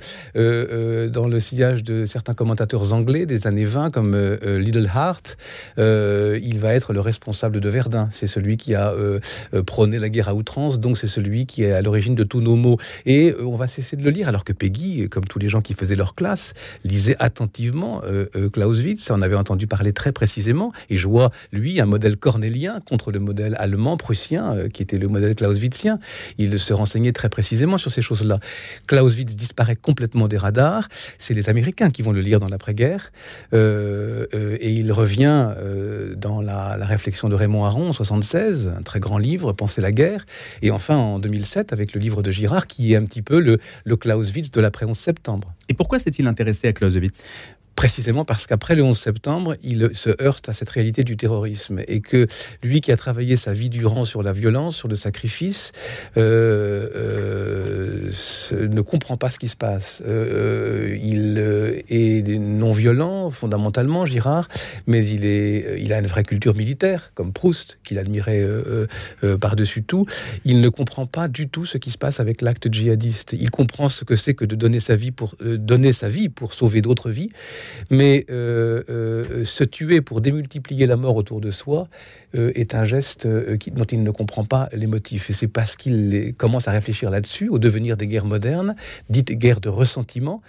dans 1.08 1.26
le 1.26 1.40
sillage 1.40 1.82
de 1.82 2.04
certains 2.04 2.34
commentateurs 2.34 2.92
anglais 2.92 3.26
des 3.26 3.46
années 3.46 3.64
20, 3.64 3.90
comme 3.90 3.99
euh, 4.06 4.38
euh, 4.42 4.58
Little 4.58 4.88
Heart, 4.94 5.36
euh, 5.78 6.38
il 6.42 6.58
va 6.58 6.74
être 6.74 6.92
le 6.92 7.00
responsable 7.00 7.60
de 7.60 7.68
Verdun. 7.68 8.08
C'est 8.12 8.26
celui 8.26 8.56
qui 8.56 8.74
a 8.74 8.94
prôné 9.66 9.98
la 9.98 10.08
guerre 10.08 10.28
à 10.28 10.34
outrance, 10.34 10.80
donc 10.80 10.98
c'est 10.98 11.08
celui 11.08 11.46
qui 11.46 11.62
est 11.64 11.72
à 11.72 11.82
l'origine 11.82 12.14
de 12.14 12.24
tous 12.24 12.40
nos 12.40 12.56
maux. 12.56 12.78
Et 13.06 13.34
on 13.40 13.56
va 13.56 13.66
cesser 13.66 13.96
de 13.96 14.02
le 14.02 14.10
lire, 14.10 14.28
alors 14.28 14.44
que 14.44 14.52
Peggy, 14.52 15.08
comme 15.08 15.24
tous 15.24 15.38
les 15.38 15.48
gens 15.48 15.60
qui 15.60 15.74
faisaient 15.74 15.96
leur 15.96 16.14
classe, 16.14 16.54
lisait 16.84 17.16
attentivement 17.18 18.02
Clausewitz, 18.52 19.10
en 19.10 19.22
avait 19.22 19.36
entendu 19.36 19.66
parler 19.66 19.92
très 19.92 20.12
précisément, 20.12 20.72
et 20.88 20.98
je 20.98 21.08
vois, 21.08 21.30
lui, 21.52 21.80
un 21.80 21.86
modèle 21.86 22.16
cornélien 22.16 22.80
contre 22.80 23.12
le 23.12 23.20
modèle 23.20 23.54
allemand, 23.58 23.96
prussien, 23.96 24.68
qui 24.72 24.82
était 24.82 24.98
le 24.98 25.08
modèle 25.08 25.34
clausewitzien. 25.34 25.98
Il 26.38 26.58
se 26.58 26.72
renseignait 26.72 27.12
très 27.12 27.28
précisément 27.28 27.78
sur 27.78 27.90
ces 27.90 28.02
choses-là. 28.02 28.40
Clausewitz 28.86 29.36
disparaît 29.36 29.76
complètement 29.76 30.28
des 30.28 30.38
radars, 30.38 30.88
c'est 31.18 31.34
les 31.34 31.48
Américains 31.48 31.90
qui 31.90 32.02
vont 32.02 32.12
le 32.12 32.20
lire 32.20 32.40
dans 32.40 32.48
l'après-guerre. 32.48 33.12
Euh, 33.52 33.89
euh, 34.34 34.56
et 34.60 34.70
il 34.72 34.92
revient 34.92 35.50
euh, 35.58 36.14
dans 36.16 36.40
la, 36.40 36.76
réflexion 36.76 37.28
de 37.28 37.34
Raymond 37.34 37.64
Aron 37.64 37.88
en 37.88 37.92
76, 37.92 38.72
un 38.76 38.82
très 38.82 39.00
grand 39.00 39.18
livre, 39.18 39.52
Penser 39.52 39.80
la 39.80 39.92
guerre, 39.92 40.26
et 40.62 40.70
enfin 40.70 40.96
en 40.96 41.18
2007 41.18 41.72
avec 41.72 41.92
le 41.94 42.00
livre 42.00 42.22
de 42.22 42.30
Girard 42.30 42.66
qui 42.66 42.92
est 42.92 42.96
un 42.96 43.04
petit 43.04 43.22
peu 43.22 43.40
le, 43.40 43.58
le 43.84 43.96
Clausewitz 43.96 44.50
de 44.50 44.60
l'après 44.60 44.86
11 44.86 44.96
septembre. 44.96 45.52
Et 45.68 45.74
pourquoi 45.74 45.98
s'est-il 45.98 46.26
intéressé 46.26 46.68
à 46.68 46.72
Clausewitz? 46.72 47.22
Précisément 47.76 48.24
parce 48.24 48.46
qu'après 48.46 48.74
le 48.74 48.82
11 48.82 48.98
septembre, 48.98 49.56
il 49.62 49.90
se 49.94 50.10
heurte 50.22 50.48
à 50.48 50.52
cette 50.52 50.70
réalité 50.70 51.04
du 51.04 51.16
terrorisme 51.16 51.80
et 51.88 52.00
que 52.00 52.26
lui 52.62 52.80
qui 52.80 52.92
a 52.92 52.96
travaillé 52.96 53.36
sa 53.36 53.52
vie 53.52 53.70
durant 53.70 54.04
sur 54.04 54.22
la 54.22 54.32
violence, 54.32 54.76
sur 54.76 54.88
le 54.88 54.96
sacrifice, 54.96 55.72
euh, 56.16 56.88
euh, 56.94 58.10
ne 58.52 58.80
comprend 58.80 59.16
pas 59.16 59.30
ce 59.30 59.38
qui 59.38 59.48
se 59.48 59.56
passe. 59.56 60.02
Euh, 60.06 60.96
il 61.00 61.38
est 61.38 62.38
non 62.38 62.72
violent 62.72 63.30
fondamentalement, 63.30 64.06
Girard, 64.06 64.48
mais 64.86 65.06
il, 65.06 65.24
est, 65.24 65.76
il 65.78 65.92
a 65.92 65.98
une 65.98 66.06
vraie 66.06 66.24
culture 66.24 66.54
militaire, 66.54 67.12
comme 67.14 67.32
Proust, 67.32 67.78
qu'il 67.84 67.98
admirait 67.98 68.46
par-dessus 69.40 69.82
tout. 69.82 70.06
Il 70.44 70.60
ne 70.60 70.68
comprend 70.68 71.06
pas 71.06 71.28
du 71.28 71.48
tout 71.48 71.64
ce 71.64 71.78
qui 71.78 71.90
se 71.90 71.98
passe 71.98 72.20
avec 72.20 72.42
l'acte 72.42 72.72
djihadiste. 72.72 73.34
Il 73.38 73.50
comprend 73.50 73.88
ce 73.88 74.04
que 74.04 74.16
c'est 74.16 74.34
que 74.34 74.44
de 74.44 74.54
donner 74.54 74.80
sa 74.80 74.96
vie 74.96 75.12
pour 75.12 75.34
donner 75.40 75.92
sa 75.92 76.08
vie 76.08 76.28
pour 76.28 76.52
sauver 76.52 76.82
d'autres 76.82 77.10
vies 77.10 77.30
Mais 77.90 78.24
se 78.28 79.64
tuer 79.64 80.00
pour 80.00 80.20
démultiplier 80.20 80.86
la 80.86 80.96
mort 80.96 81.16
autour 81.16 81.40
de 81.40 81.50
soi 81.50 81.88
est 82.34 82.74
un 82.74 82.84
geste 82.84 83.26
dont 83.26 83.84
il 83.84 84.02
ne 84.02 84.10
comprend 84.10 84.44
pas 84.44 84.68
les 84.72 84.86
motifs. 84.86 85.30
Et 85.30 85.32
c'est 85.32 85.48
parce 85.48 85.76
qu'il 85.76 86.34
commence 86.36 86.68
à 86.68 86.72
réfléchir 86.72 87.10
là-dessus, 87.10 87.48
au 87.48 87.58
devenir 87.58 87.96
des 87.96 88.06
guerres 88.06 88.24
modernes, 88.24 88.76
dites 89.08 89.32
guerres 89.32 89.60
de 89.60 89.68
ressentiment, 89.68 90.42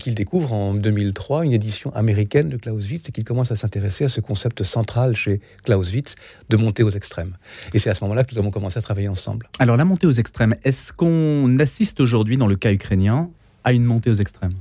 qu'il 0.00 0.14
découvre 0.14 0.52
en 0.52 0.74
2003 0.74 1.44
une 1.44 1.52
édition 1.52 1.94
américaine 1.94 2.48
de 2.48 2.56
Clausewitz 2.56 3.08
et 3.08 3.12
qu'il 3.12 3.24
commence 3.24 3.52
à 3.52 3.56
s'intéresser 3.56 4.04
à 4.04 4.08
ce 4.08 4.20
concept 4.20 4.62
central 4.62 5.16
chez 5.16 5.40
Clausewitz 5.64 6.14
de 6.48 6.56
monter 6.56 6.82
aux 6.82 6.90
extrêmes. 6.90 7.36
Et 7.74 7.78
c'est 7.78 7.90
à 7.90 7.94
ce 7.94 8.02
moment-là 8.04 8.24
que 8.24 8.34
nous 8.34 8.38
avons 8.38 8.50
commencé 8.50 8.78
à 8.78 8.82
travailler 8.82 9.08
ensemble. 9.08 9.48
Alors 9.58 9.76
la 9.76 9.84
montée 9.84 10.06
aux 10.06 10.12
extrêmes, 10.12 10.54
est-ce 10.64 10.92
qu'on 10.92 11.58
assiste 11.58 12.00
aujourd'hui 12.00 12.36
dans 12.36 12.46
le 12.46 12.56
cas 12.56 12.72
ukrainien 12.72 13.30
à 13.64 13.72
une 13.72 13.84
montée 13.84 14.10
aux 14.10 14.14
extrêmes? 14.14 14.54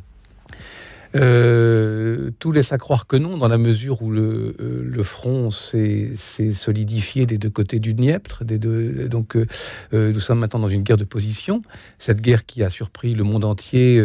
Euh, 1.15 2.31
tout 2.39 2.51
laisse 2.51 2.71
à 2.71 2.77
croire 2.77 3.07
que 3.07 3.15
non, 3.15 3.37
dans 3.37 3.47
la 3.47 3.57
mesure 3.57 4.01
où 4.01 4.11
le, 4.11 4.55
euh, 4.59 5.03
front 5.03 5.51
s'est 5.51 6.15
solidifié 6.53 7.25
des 7.25 7.37
deux 7.37 7.49
côtés 7.49 7.79
du 7.79 7.93
Dniepr. 7.93 8.43
Donc, 8.43 9.35
euh, 9.37 9.45
nous 9.91 10.19
sommes 10.19 10.39
maintenant 10.39 10.59
dans 10.59 10.67
une 10.67 10.83
guerre 10.83 10.97
de 10.97 11.05
position. 11.05 11.61
Cette 11.97 12.19
guerre 12.19 12.45
qui 12.45 12.63
a 12.63 12.69
surpris 12.69 13.15
le 13.15 13.23
monde 13.23 13.45
entier 13.45 14.03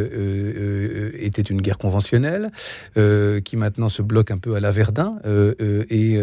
était 1.19 1.43
une 1.43 1.61
guerre 1.61 1.79
conventionnelle, 1.79 2.51
qui 2.95 3.57
maintenant 3.57 3.89
se 3.89 4.03
bloque 4.03 4.31
un 4.31 4.39
peu 4.39 4.55
à 4.55 4.61
la 4.61 4.71
Verdun 4.71 5.17
et 5.91 6.21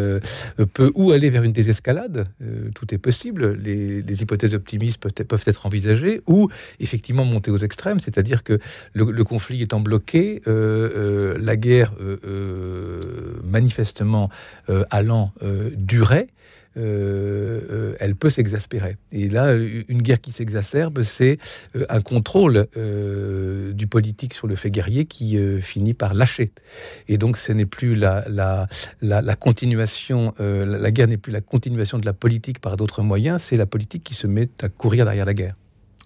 peut 0.74 0.92
ou 0.96 1.12
aller 1.12 1.30
vers 1.30 1.44
une 1.44 1.52
désescalade. 1.52 2.28
tout 2.74 2.94
est 2.94 2.98
possible. 2.98 3.58
Les, 3.62 4.22
hypothèses 4.22 4.54
optimistes 4.54 5.00
peuvent, 5.00 5.44
être 5.46 5.66
envisagées, 5.66 6.22
ou 6.28 6.50
effectivement 6.80 7.26
monter 7.26 7.52
aux 7.52 7.58
extrêmes, 7.58 8.00
c'est-à-dire 8.00 8.44
que 8.44 8.60
le, 8.94 9.24
conflit 9.24 9.62
étant 9.62 9.80
bloqué. 9.82 10.42
La 11.40 11.56
guerre 11.56 11.94
euh, 12.00 12.18
euh, 12.26 13.42
manifestement 13.44 14.30
allant 14.90 15.34
durer, 15.76 16.28
elle 16.76 18.16
peut 18.18 18.30
s'exaspérer. 18.30 18.98
Et 19.12 19.28
là, 19.28 19.56
une 19.56 20.02
guerre 20.02 20.22
qui 20.22 20.32
s'exacerbe, 20.32 21.04
c'est 21.04 21.38
un 21.90 22.02
contrôle 22.02 22.68
du 23.74 23.88
politique 23.88 24.34
sur 24.34 24.48
le 24.48 24.56
fait 24.56 24.72
guerrier 24.72 25.06
qui 25.06 25.38
finit 25.62 25.94
par 25.94 26.14
lâcher. 26.14 26.52
Et 27.08 27.18
donc, 27.18 27.38
ce 27.38 27.52
n'est 27.52 27.66
plus 27.66 27.96
la, 27.96 28.24
la, 28.30 28.68
la, 29.02 29.36
continuation, 29.36 30.34
la 30.40 30.92
guerre 30.92 31.08
n'est 31.08 31.18
plus 31.18 31.34
la 31.34 31.42
continuation 31.42 31.98
de 31.98 32.06
la 32.06 32.14
politique 32.14 32.60
par 32.60 32.78
d'autres 32.78 33.02
moyens, 33.02 33.42
c'est 33.42 33.58
la 33.58 33.66
politique 33.66 34.04
qui 34.04 34.14
se 34.14 34.28
met 34.28 34.50
à 34.62 34.70
courir 34.70 35.06
derrière 35.06 35.26
la 35.26 35.34
guerre. 35.34 35.56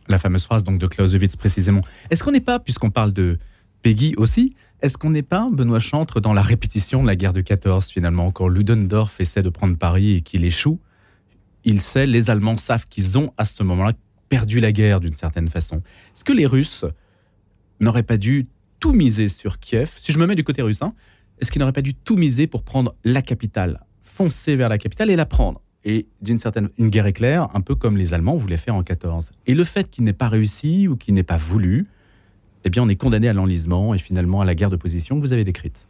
La 0.08 0.20
fameuse 0.20 0.44
phrase 0.44 0.64
donc 0.64 0.80
de 0.80 0.88
Clausewitz 0.88 1.36
précisément. 1.36 1.82
Est-ce 2.10 2.24
qu'on 2.24 2.32
n'est 2.32 2.42
pas, 2.42 2.60
puisqu'on 2.60 2.92
parle 2.92 3.14
de 3.14 3.38
Peggy 3.84 4.16
aussi, 4.18 4.56
est-ce 4.82 4.98
qu'on 4.98 5.12
n'est 5.12 5.22
pas, 5.22 5.50
Benoît 5.52 5.80
Chantre, 5.80 6.20
dans 6.20 6.34
la 6.34 6.42
répétition 6.42 7.04
de 7.04 7.08
la 7.08 7.16
guerre 7.16 7.34
de 7.34 7.42
14 7.42 7.90
finalement 7.90 8.32
Quand 8.32 8.48
Ludendorff 8.48 9.20
essaie 9.20 9.44
de 9.44 9.50
prendre 9.50 9.78
Paris 9.78 10.14
et 10.14 10.22
qu'il 10.22 10.44
échoue, 10.46 10.80
il 11.64 11.80
sait, 11.82 12.06
les 12.06 12.30
Allemands 12.30 12.58
savent 12.58 12.88
qu'ils 12.88 13.18
ont 13.18 13.32
à 13.38 13.46
ce 13.46 13.62
moment-là 13.64 13.94
perdu 14.30 14.60
la 14.60 14.72
guerre 14.72 15.00
d'une 15.00 15.16
certaine 15.16 15.50
façon. 15.50 15.84
Est-ce 16.16 16.24
que 16.24 16.34
les 16.34 16.46
Russes 16.46 16.86
n'auraient 17.80 18.04
pas 18.04 18.18
dû 18.18 18.48
tout 18.80 18.94
miser 18.94 19.28
sur 19.28 19.60
Kiev? 19.60 19.92
Si 19.98 20.12
je 20.12 20.20
me 20.20 20.26
mets 20.26 20.36
du 20.36 20.44
côté 20.44 20.62
russe, 20.62 20.82
hein, 20.82 20.94
est-ce 21.40 21.52
qu'ils 21.52 21.60
n'auraient 21.60 21.72
pas 21.72 21.82
dû 21.82 21.94
tout 21.94 22.18
miser 22.18 22.48
pour 22.48 22.64
prendre 22.64 22.96
la 23.04 23.22
capitale? 23.22 23.86
Foncer 24.04 24.56
vers 24.56 24.70
la 24.70 24.78
capitale 24.78 25.10
et 25.10 25.16
la 25.16 25.26
prendre 25.26 25.62
et 25.86 26.08
d'une 26.22 26.40
certaine 26.40 26.70
une 26.78 26.90
guerre 26.90 27.08
éclair, 27.08 27.50
un 27.54 27.62
peu 27.62 27.76
comme 27.76 27.98
les 27.98 28.14
Allemands 28.14 28.36
voulaient 28.36 28.58
faire 28.58 28.76
en 28.76 28.84
14. 28.84 29.32
Et 29.48 29.54
le 29.54 29.64
fait 29.64 29.90
qu'il 29.90 30.04
n'ait 30.04 30.14
pas 30.14 30.30
réussi 30.30 30.88
ou 30.88 30.96
qu'il 30.96 31.14
n'ait 31.14 31.24
pas 31.24 31.38
voulu, 31.38 31.88
eh 32.66 32.70
bien, 32.70 32.84
on 32.84 32.90
est 32.90 32.96
condamné 32.96 33.28
à 33.28 33.34
l'enlisement 33.34 33.94
et 33.94 33.98
finalement 33.98 34.42
à 34.42 34.46
la 34.46 34.56
guerre 34.56 34.70
de 34.70 34.76
position 34.76 35.16
que 35.16 35.22
vous 35.22 35.34
avez 35.34 35.44
décrite. 35.44 35.88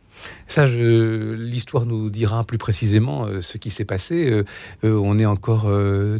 Ça, 0.48 0.65
l'histoire 0.68 1.86
nous 1.86 2.10
dira 2.10 2.44
plus 2.44 2.58
précisément 2.58 3.25
euh, 3.25 3.42
ce 3.42 3.58
qui 3.58 3.72
s'est 3.72 3.86
passé. 3.86 4.30
Euh, 4.30 4.44
euh, 4.84 5.00
on 5.03 5.18
est 5.20 5.25
encore 5.25 5.70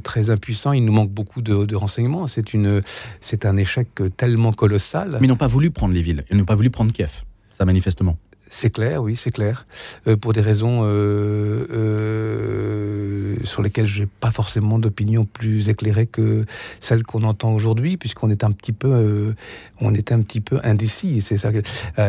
très 0.04 0.30
impuissant. 0.30 0.74
Il 0.74 0.86
nous 0.86 0.94
manque 0.94 1.12
beaucoup 1.12 1.42
de, 1.42 1.76
renseignements. 1.76 2.28
C'est 2.28 2.54
une, 2.54 2.82
c'est 3.22 3.46
un 3.46 3.58
échec 3.58 3.88
tellement 4.18 4.54
colossal. 4.54 5.18
Mais 5.20 5.28
ils 5.28 5.30
n'ont 5.30 5.36
pas 5.36 5.48
voulu 5.48 5.72
prendre 5.72 5.94
les 5.94 6.02
villes. 6.02 6.24
Ils 6.30 6.38
n'ont 6.38 6.46
pas 6.46 6.56
voulu 6.56 6.70
prendre 6.70 6.92
Kiev. 6.92 7.24
Ça, 7.52 7.66
manifestement. 7.66 8.18
C'est 8.56 8.70
clair, 8.70 9.02
oui, 9.02 9.16
c'est 9.16 9.32
clair. 9.32 9.66
Euh, 10.08 10.16
pour 10.16 10.32
des 10.32 10.40
raisons 10.40 10.82
euh, 10.84 11.66
euh, 11.72 13.36
sur 13.44 13.64
lesquelles 13.64 13.88
je 13.88 14.02
n'ai 14.02 14.08
pas 14.20 14.30
forcément 14.30 14.78
d'opinion 14.78 15.26
plus 15.26 15.70
éclairée 15.70 16.06
que 16.06 16.46
celle 16.80 17.02
qu'on 17.02 17.24
entend 17.24 17.52
aujourd'hui, 17.52 17.98
puisqu'on 17.98 18.30
est 18.30 18.44
un 18.44 18.52
petit 18.52 18.72
peu, 18.72 19.34
on 19.82 19.96
est 19.96 20.12
un 20.12 20.22
petit 20.22 20.40
peu 20.40 20.60
indécis. 20.64 21.22
C'est 21.22 21.40
ça. 21.40 21.50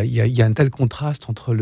Il 0.03 0.11
y, 0.11 0.43
a 0.43 0.45
un 0.45 0.53
tel 0.53 0.69
contraste 0.69 1.31
entre 1.31 1.57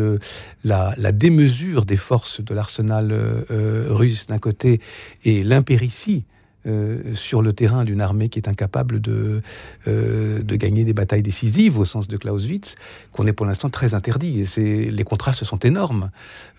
la, 0.65 0.93
la 0.97 1.11
démesure 1.13 1.85
des 1.85 1.97
forces 1.97 2.41
de 2.41 2.53
l'arsenal 2.53 3.45
russe 3.87 4.27
d'un 4.27 4.39
côté 4.39 4.81
et 5.23 5.43
l'impéritie 5.43 6.25
euh, 6.65 7.13
sur 7.13 7.41
le 7.41 7.51
terrain 7.51 7.83
d'une 7.83 7.99
armée 7.99 8.29
qui 8.29 8.39
est 8.39 8.47
incapable 8.47 9.01
de, 9.01 9.41
euh, 9.87 10.41
de 10.41 10.55
gagner 10.55 10.85
des 10.85 10.93
batailles 10.93 11.21
décisives 11.21 11.77
au 11.77 11.83
sens 11.83 12.07
de 12.07 12.15
Clausewitz, 12.15 12.75
qu'on 13.11 13.27
est 13.27 13.33
pour 13.33 13.45
l'instant 13.45 13.69
très 13.69 13.93
interdit. 13.93 14.45
Et 14.57 14.89
les 14.89 15.03
contrastes 15.03 15.43
sont 15.43 15.59
énormes. 15.59 16.09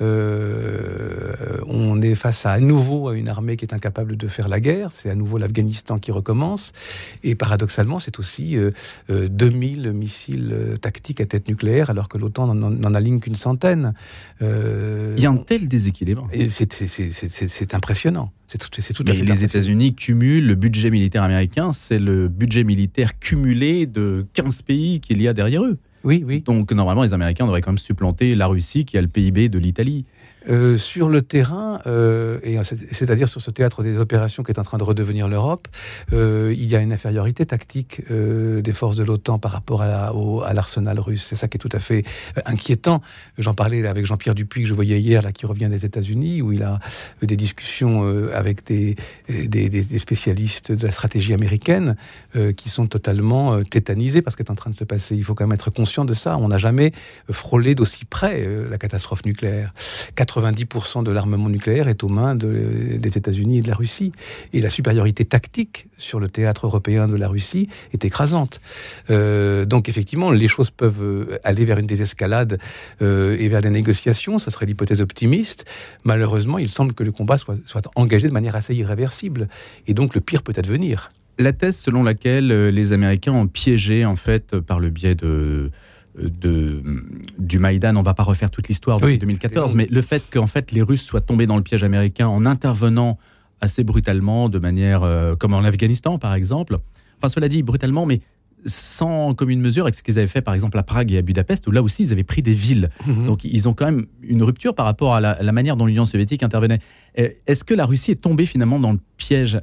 Euh, 0.03 1.33
on 1.67 2.03
est 2.03 2.15
face 2.15 2.45
à, 2.45 2.53
à 2.53 2.61
nouveau 2.61 3.09
à 3.09 3.17
une 3.17 3.29
armée 3.29 3.57
qui 3.57 3.65
est 3.65 3.73
incapable 3.73 4.17
de 4.17 4.29
faire 4.29 4.49
la 4.49 4.61
guerre. 4.61 4.91
C'est 4.93 5.09
à 5.09 5.15
nouveau 5.15 5.39
l'Afghanistan 5.39 5.99
qui 5.99 6.13
recommence. 6.13 6.73
Et 7.23 7.35
paradoxalement, 7.35 7.99
c'est 7.99 8.19
aussi 8.19 8.59
2000 9.09 9.93
missiles 9.93 10.77
tactiques 10.81 11.21
à 11.21 11.27
tête 11.27 11.49
nucléaire, 11.49 11.91
alors 11.91 12.09
que 12.09 12.19
l'OTAN 12.19 12.55
n'en 12.55 12.95
aligne 12.95 13.21
qu'une 13.21 13.37
centaine. 13.37 13.95
Il 14.41 15.19
y 15.19 15.27
a 15.27 15.31
un 15.31 15.37
tel 15.37 15.69
déséquilibre. 15.69 16.29
C'est 16.51 17.75
impressionnant. 17.75 18.31
C'est 18.47 18.59
tout, 18.93 19.03
Mais 19.07 19.15
les 19.15 19.45
États-Unis 19.45 19.95
cumulent 19.95 20.47
le 20.47 20.55
budget 20.55 20.91
militaire 20.91 21.23
américain, 21.23 21.73
c'est 21.73 21.99
le 21.99 22.29
budget 22.29 22.63
militaire 22.63 23.19
cumulé 23.19 23.87
de 23.87 24.27
15 24.35 24.63
pays 24.63 25.01
qu'il 25.01 25.21
y 25.23 25.29
a 25.29 25.33
derrière 25.33 25.65
eux. 25.65 25.79
Oui, 26.05 26.23
oui. 26.27 26.43
Donc 26.43 26.71
normalement, 26.73 27.03
les 27.03 27.15
Américains 27.15 27.47
devraient 27.47 27.63
quand 27.63 27.73
même 27.73 27.79
supplanter 27.79 28.35
la 28.35 28.47
Russie 28.47 28.85
qui 28.85 28.99
a 28.99 29.01
le 29.01 29.09
PIB 29.09 29.49
de 29.49 29.59
l'Italie. 29.59 30.05
Euh, 30.49 30.77
sur 30.77 31.09
le 31.09 31.23
terrain, 31.23 31.81
euh, 31.87 32.39
c'est-à-dire 32.93 33.29
sur 33.29 33.41
ce 33.41 33.51
théâtre 33.51 33.83
des 33.83 33.97
opérations 33.99 34.43
qui 34.43 34.53
est 34.53 34.59
en 34.59 34.63
train 34.63 34.77
de 34.77 34.85
redevenir 34.85 35.27
l'Europe, 35.27 35.69
euh, 36.13 36.55
il 36.57 36.67
y 36.67 36.77
a 36.77 36.81
une 36.81 36.93
infériorité 36.93 37.47
tactique 37.47 38.03
des 38.11 38.73
forces 38.73 38.97
de 38.97 39.05
l'OTAN 39.05 39.39
par 39.39 39.53
rapport 39.53 39.83
à 39.83 40.53
l'arsenal 40.53 41.01
russe. 41.01 41.25
C'est 41.29 41.37
ça 41.37 41.49
qui 41.49 41.57
est 41.57 41.61
tout 41.61 41.71
à 41.73 41.79
fait 41.79 42.05
inquiétant. 42.45 43.01
J'en 43.39 43.55
parlais 43.55 43.87
avec 43.87 44.07
Jean-Pierre 44.07 44.35
Dupuis 44.35 44.63
que 44.63 44.69
je 44.69 44.75
voyais 44.75 45.01
hier, 45.01 45.33
qui 45.33 45.47
revient 45.47 45.69
des 45.69 45.85
États-Unis, 45.85 46.43
où 46.43 46.53
il 46.53 46.63
a 46.63 46.79
des 47.23 47.37
discussions 47.37 48.03
avec 48.33 48.65
des, 48.67 48.97
spécialistes 49.99 50.73
de 50.73 50.87
la 50.87 50.93
stratégie 50.93 51.35
américaine 51.35 51.97
qui 52.57 52.69
sont 52.69 52.87
totalement 52.87 53.63
tétanisés 53.65 54.23
par 54.23 54.33
ce 54.33 54.37
qui 54.37 54.43
est 54.43 54.51
en 54.51 54.55
train 54.55 54.71
de 54.71 54.77
se 54.77 54.85
passer. 54.85 55.17
Il 55.17 55.25
faut 55.25 55.35
quand 55.35 55.47
même 55.47 55.55
être 55.55 55.71
conscient 55.71 56.05
de 56.05 56.15
ça. 56.15 56.37
On 56.37 56.49
n'a 56.49 56.59
jamais 56.59 56.93
frôlé 57.31 57.75
d'aussi 57.75 58.05
près 58.05 58.47
la 58.71 58.79
catastrophe 58.79 59.25
nucléaire. 59.25 59.73
90% 60.41 61.05
de 61.05 61.11
l'armement 61.11 61.49
nucléaire 61.49 61.89
est 61.89 62.03
aux 62.03 62.09
mains 62.09 62.35
des 62.35 63.19
États-Unis 63.19 63.59
et 63.59 63.63
de 63.63 63.69
la 63.69 63.75
Russie. 63.75 64.13
Et 64.53 64.61
la 64.61 64.71
supériorité 64.71 65.25
tactique 65.25 65.89
sur 65.97 66.21
le 66.21 66.29
théâtre 66.29 66.67
européen 66.67 67.09
de 67.09 67.17
la 67.17 67.29
Russie 67.29 67.69
est 67.93 68.05
écrasante. 68.05 68.61
Euh, 69.11 69.65
donc 69.65 69.89
effectivement, 69.89 70.31
les 70.31 70.49
choses 70.49 70.71
peuvent 70.71 71.03
euh, 71.03 71.39
aller 71.45 71.65
vers 71.65 71.79
une 71.79 71.87
désescalade 71.87 72.59
euh, 73.03 73.37
et 73.39 73.49
vers 73.49 73.61
des 73.61 73.71
négociations. 73.71 74.39
Ça 74.39 74.51
serait 74.51 74.67
l'hypothèse 74.67 75.01
optimiste. 75.01 75.65
Malheureusement, 76.05 76.59
il 76.59 76.69
semble 76.69 76.95
que 76.95 77.05
le 77.05 77.13
combat 77.13 77.39
soit, 77.39 77.57
soit 77.67 77.89
engagé 77.95 78.29
de 78.29 78.33
manière 78.33 78.57
assez 78.57 78.75
irréversible. 78.75 79.49
Et 79.87 79.95
donc 79.95 80.15
le 80.15 80.21
pire 80.21 80.43
peut 80.43 80.55
advenir. 80.57 81.11
La 81.39 81.53
thèse 81.53 81.77
selon 81.77 82.05
laquelle 82.05 82.69
les 82.69 82.93
Américains 82.93 83.33
ont 83.33 83.49
piégé, 83.49 84.05
en 84.05 84.15
fait, 84.15 84.61
par 84.61 84.79
le 84.79 84.91
biais 84.91 85.17
de 85.17 85.73
de, 86.19 86.83
du 87.39 87.59
Maïdan. 87.59 87.97
On 87.97 88.01
ne 88.01 88.05
va 88.05 88.15
pas 88.15 88.23
refaire 88.23 88.51
toute 88.51 88.69
l'histoire 88.69 89.01
de 89.01 89.17
2014, 89.17 89.75
mais 89.75 89.87
le 89.91 90.03
fait 90.03 90.23
qu'en 90.31 90.47
fait 90.47 90.73
les 90.73 90.83
Russes 90.83 91.05
soient 91.05 91.21
tombés 91.21 91.47
dans 91.47 91.57
le 91.57 91.63
piège 91.63 91.85
américain 91.85 92.29
en 92.29 92.47
intervenant 92.47 93.19
assez 93.61 93.85
brutalement, 93.85 94.49
de 94.49 94.59
manière 94.59 95.03
euh, 95.03 95.37
comme 95.37 95.55
en 95.55 95.65
Afghanistan 95.65 96.19
par 96.19 96.35
exemple. 96.35 96.79
Enfin, 97.19 97.29
cela 97.29 97.49
dit, 97.49 97.63
brutalement, 97.63 98.07
mais 98.07 98.21
sans 98.67 99.35
commune 99.35 99.61
mesure 99.61 99.85
avec 99.85 99.95
ce 99.95 100.03
qu'ils 100.03 100.19
avaient 100.19 100.27
fait 100.27 100.41
par 100.41 100.55
exemple 100.55 100.79
à 100.79 100.83
Prague 100.83 101.13
et 101.13 101.19
à 101.19 101.23
Budapest, 101.23 101.67
où 101.67 101.71
là 101.71 101.83
aussi 101.83 102.03
ils 102.03 102.13
avaient 102.13 102.25
pris 102.25 102.43
des 102.43 102.55
villes. 102.55 102.91
Mhm. 103.07 103.27
Donc 103.27 103.45
ils 103.45 103.69
ont 103.69 103.75
quand 103.75 103.85
même 103.85 104.07
une 104.23 104.43
rupture 104.43 104.75
par 104.75 104.87
rapport 104.87 105.15
à 105.15 105.21
la, 105.21 105.53
manière 105.53 105.77
dont 105.77 105.87
l'Union 105.87 106.07
soviétique 106.07 106.43
intervenait. 106.43 106.79
Est-ce 107.15 107.65
que 107.65 107.75
la 107.75 107.85
Russie 107.85 108.13
est 108.13 108.21
tombée 108.21 108.47
finalement 108.47 108.79
dans 108.79 108.93
le 108.93 109.01
piège, 109.17 109.61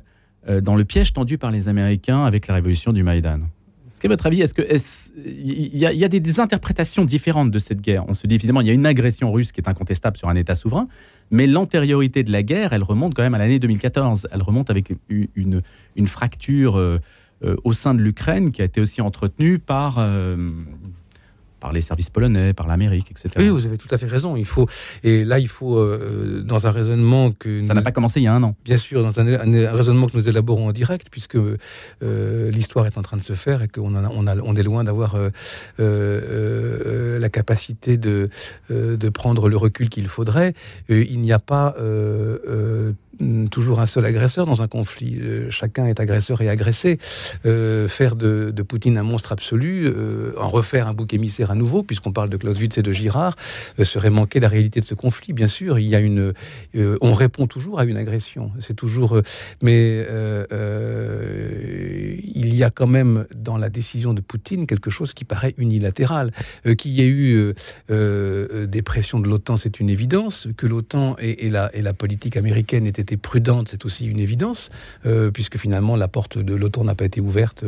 euh, 0.48 0.62
dans 0.62 0.76
le 0.76 0.86
piège 0.86 1.14
tendu 1.14 1.38
par 1.38 1.52
les 1.52 1.68
Américains 1.68 2.26
avec 2.26 2.48
la 2.48 2.56
révolution 2.56 2.94
du 2.94 3.04
Maïdan? 3.04 3.40
Quest 4.02 4.12
votre 4.12 4.26
avis? 4.26 4.42
Est-ce 4.42 4.54
que 4.54 4.64
il 5.26 5.78
y, 5.78 5.86
a, 5.86 6.08
des, 6.08 6.40
interprétations 6.40 7.06
différentes 7.06 7.52
de 7.52 7.60
cette 7.60 7.82
guerre? 7.82 8.04
On 8.08 8.14
se 8.14 8.28
dit 8.28 8.36
évidemment 8.36 8.62
il 8.62 8.68
y 8.68 8.72
a 8.72 8.74
une 8.74 8.86
agression 8.86 9.32
russe 9.32 9.52
qui 9.52 9.62
est 9.62 9.70
incontestable 9.70 10.18
sur 10.18 10.28
un 10.30 10.36
État 10.36 10.56
souverain, 10.56 10.88
mais 11.30 11.48
l'antériorité 11.48 12.24
de 12.24 12.32
la 12.32 12.44
guerre, 12.44 12.74
elle 12.74 12.84
remonte 12.84 13.14
quand 13.14 13.24
même 13.24 13.36
à 13.36 13.38
l'année 13.38 13.60
2014. 13.60 14.28
Elle 14.32 14.42
remonte 14.42 14.70
avec 14.70 14.94
une, 15.10 15.62
une 15.96 16.08
fracture 16.08 16.78
euh, 16.78 17.00
euh, 17.44 17.56
au 17.64 17.74
sein 17.74 17.94
de 17.94 18.02
l'Ukraine 18.02 18.52
qui 18.52 18.62
a 18.62 18.66
été 18.66 18.82
aussi 18.82 19.02
entretenue 19.02 19.58
par 19.58 19.98
euh, 19.98 20.50
par 21.62 21.72
les 21.72 21.82
services 21.82 22.10
polonais, 22.10 22.54
par 22.54 22.68
l'Amérique, 22.68 23.12
etc. 23.12 23.30
Oui, 23.38 23.48
vous 23.48 23.66
avez 23.66 23.78
tout 23.78 23.88
à 23.92 23.98
fait 23.98 24.08
raison. 24.08 24.36
Il 24.36 24.46
faut 24.46 24.68
et 25.04 25.24
là, 25.24 25.40
il 25.40 25.48
faut 25.48 25.82
dans 26.44 26.68
un 26.68 26.72
raisonnement 26.72 27.32
que 27.32 27.62
ça 27.62 27.74
n'a 27.74 27.82
pas 27.82 27.92
commencé 27.92 28.20
il 28.20 28.24
y 28.24 28.28
a 28.28 28.34
un 28.34 28.44
an. 28.44 28.56
Bien 28.66 28.78
sûr, 28.78 29.02
dans 29.04 29.18
un, 29.20 29.72
raisonnement 29.72 30.08
que 30.08 30.18
nous 30.18 30.28
élaborons 30.28 30.68
en 30.68 30.72
direct, 30.74 31.08
puisque 31.10 31.38
l'histoire 32.02 32.88
est 32.88 32.98
en 32.98 33.02
train 33.02 33.18
de 33.18 33.22
se 33.22 33.34
faire 33.34 33.62
et 33.62 33.68
qu'on 33.68 33.96
on, 33.96 34.28
on 34.28 34.56
est 34.56 34.64
loin 34.64 34.84
d'avoir 34.84 35.16
la 35.78 37.30
capacité 37.30 37.98
de 37.98 38.30
de 38.70 39.10
prendre 39.10 39.48
le 39.48 39.58
recul 39.58 39.90
qu'il 39.90 40.08
faudrait. 40.08 40.54
il 40.90 41.22
n'y 41.22 41.32
a 41.32 41.40
pas 41.40 41.76
toujours 43.50 43.80
un 43.80 43.86
seul 43.86 44.06
agresseur 44.06 44.46
dans 44.46 44.62
un 44.62 44.68
conflit. 44.68 45.18
Euh, 45.20 45.50
chacun 45.50 45.86
est 45.86 46.00
agresseur 46.00 46.42
et 46.42 46.50
agressé. 46.50 46.98
Euh, 47.46 47.88
faire 47.88 48.16
de, 48.16 48.54
Poutine 48.62 48.98
un 48.98 49.04
monstre 49.04 49.32
absolu, 49.32 49.86
euh, 49.88 50.34
en 50.38 50.48
refaire 50.48 50.88
un 50.88 50.94
bouc 50.94 51.14
émissaire 51.14 51.52
à 51.52 51.56
nouveau, 51.56 51.84
puisqu'on 51.84 52.14
parle 52.14 52.30
de 52.30 52.38
Clausewitz 52.38 52.78
et 52.78 52.84
de 52.84 52.92
Girard, 52.92 53.36
serait 53.84 54.10
manquer 54.10 54.40
la 54.40 54.48
réalité 54.48 54.80
de 54.80 54.86
ce 54.86 54.94
conflit. 54.94 55.34
Bien 55.34 55.48
sûr, 55.48 55.80
il 55.80 55.88
y 55.88 55.96
a 55.96 56.00
une, 56.00 56.34
on 57.02 57.14
répond 57.14 57.48
toujours 57.48 57.80
à 57.80 57.86
une 57.86 57.98
agression. 57.98 58.52
C'est 58.60 58.76
toujours, 58.76 59.20
mais 59.62 60.06
il 62.34 62.56
y 62.56 62.64
a 62.64 62.70
quand 62.70 62.88
même 62.88 63.26
dans 63.36 63.58
la 63.58 63.70
décision 63.70 64.14
de 64.14 64.22
Poutine 64.22 64.68
quelque 64.68 64.90
chose 64.90 65.14
qui 65.14 65.26
paraît 65.26 65.56
unilatéral. 65.58 66.32
Qu'il 66.78 66.92
y 66.92 67.02
ait 67.02 67.08
eu 67.08 67.54
des 67.90 68.82
pressions 68.84 69.20
de 69.20 69.28
l'OTAN, 69.28 69.58
c'est 69.58 69.80
une 69.80 69.90
évidence. 69.90 70.48
Que 70.56 70.68
l'OTAN 70.68 71.16
et, 71.20 71.50
la, 71.50 71.76
et 71.76 71.82
la 71.82 71.94
politique 71.94 72.38
américaine 72.38 72.86
étaient 72.86 73.11
prudente, 73.18 73.70
c'est 73.70 73.86
aussi 73.86 74.06
une 74.06 74.20
évidence, 74.20 74.70
euh, 75.06 75.32
puisque 75.32 75.58
finalement 75.58 75.96
la 75.96 76.08
porte 76.08 76.38
de 76.38 76.56
l'OTAN 76.56 76.84
n'a 76.84 76.96
pas 76.96 77.06
été 77.06 77.22
ouverte 77.22 77.64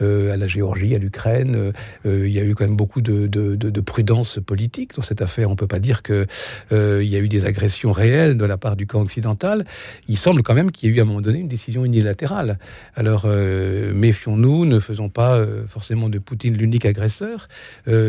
euh, 0.00 0.32
à 0.32 0.36
la 0.36 0.46
Géorgie, 0.46 0.94
à 0.94 0.98
l'Ukraine. 0.98 1.72
Euh, 2.06 2.26
il 2.26 2.32
y 2.32 2.38
a 2.38 2.44
eu 2.44 2.54
quand 2.54 2.64
même 2.64 2.76
beaucoup 2.76 3.00
de, 3.00 3.80
prudence 3.80 4.38
politique 4.44 4.94
dans 4.94 5.02
cette 5.02 5.22
affaire. 5.22 5.48
On 5.48 5.52
ne 5.52 5.56
peut 5.56 5.66
pas 5.66 5.80
dire 5.80 6.02
qu'il 6.02 6.26
y 6.70 7.16
a 7.16 7.18
eu 7.18 7.28
des 7.28 7.44
agressions 7.44 7.92
réelles 7.92 8.38
de 8.38 8.44
la 8.44 8.56
part 8.56 8.76
du 8.76 8.86
camp 8.86 9.00
occidental. 9.00 9.64
Il 10.08 10.16
semble 10.16 10.42
quand 10.42 10.54
même 10.54 10.70
qu'il 10.70 10.88
y 10.88 10.92
ait 10.92 10.96
eu 10.96 11.00
à 11.00 11.02
un 11.02 11.06
moment 11.06 11.20
donné 11.20 11.40
une 11.40 11.48
décision 11.48 11.84
unilatérale. 11.84 12.58
Alors 12.94 13.26
méfions-nous, 13.26 14.64
ne 14.64 14.78
faisons 14.78 15.08
pas 15.08 15.44
forcément 15.66 16.08
de 16.08 16.18
Poutine 16.18 16.56
l'unique 16.56 16.86
agresseur. 16.86 17.48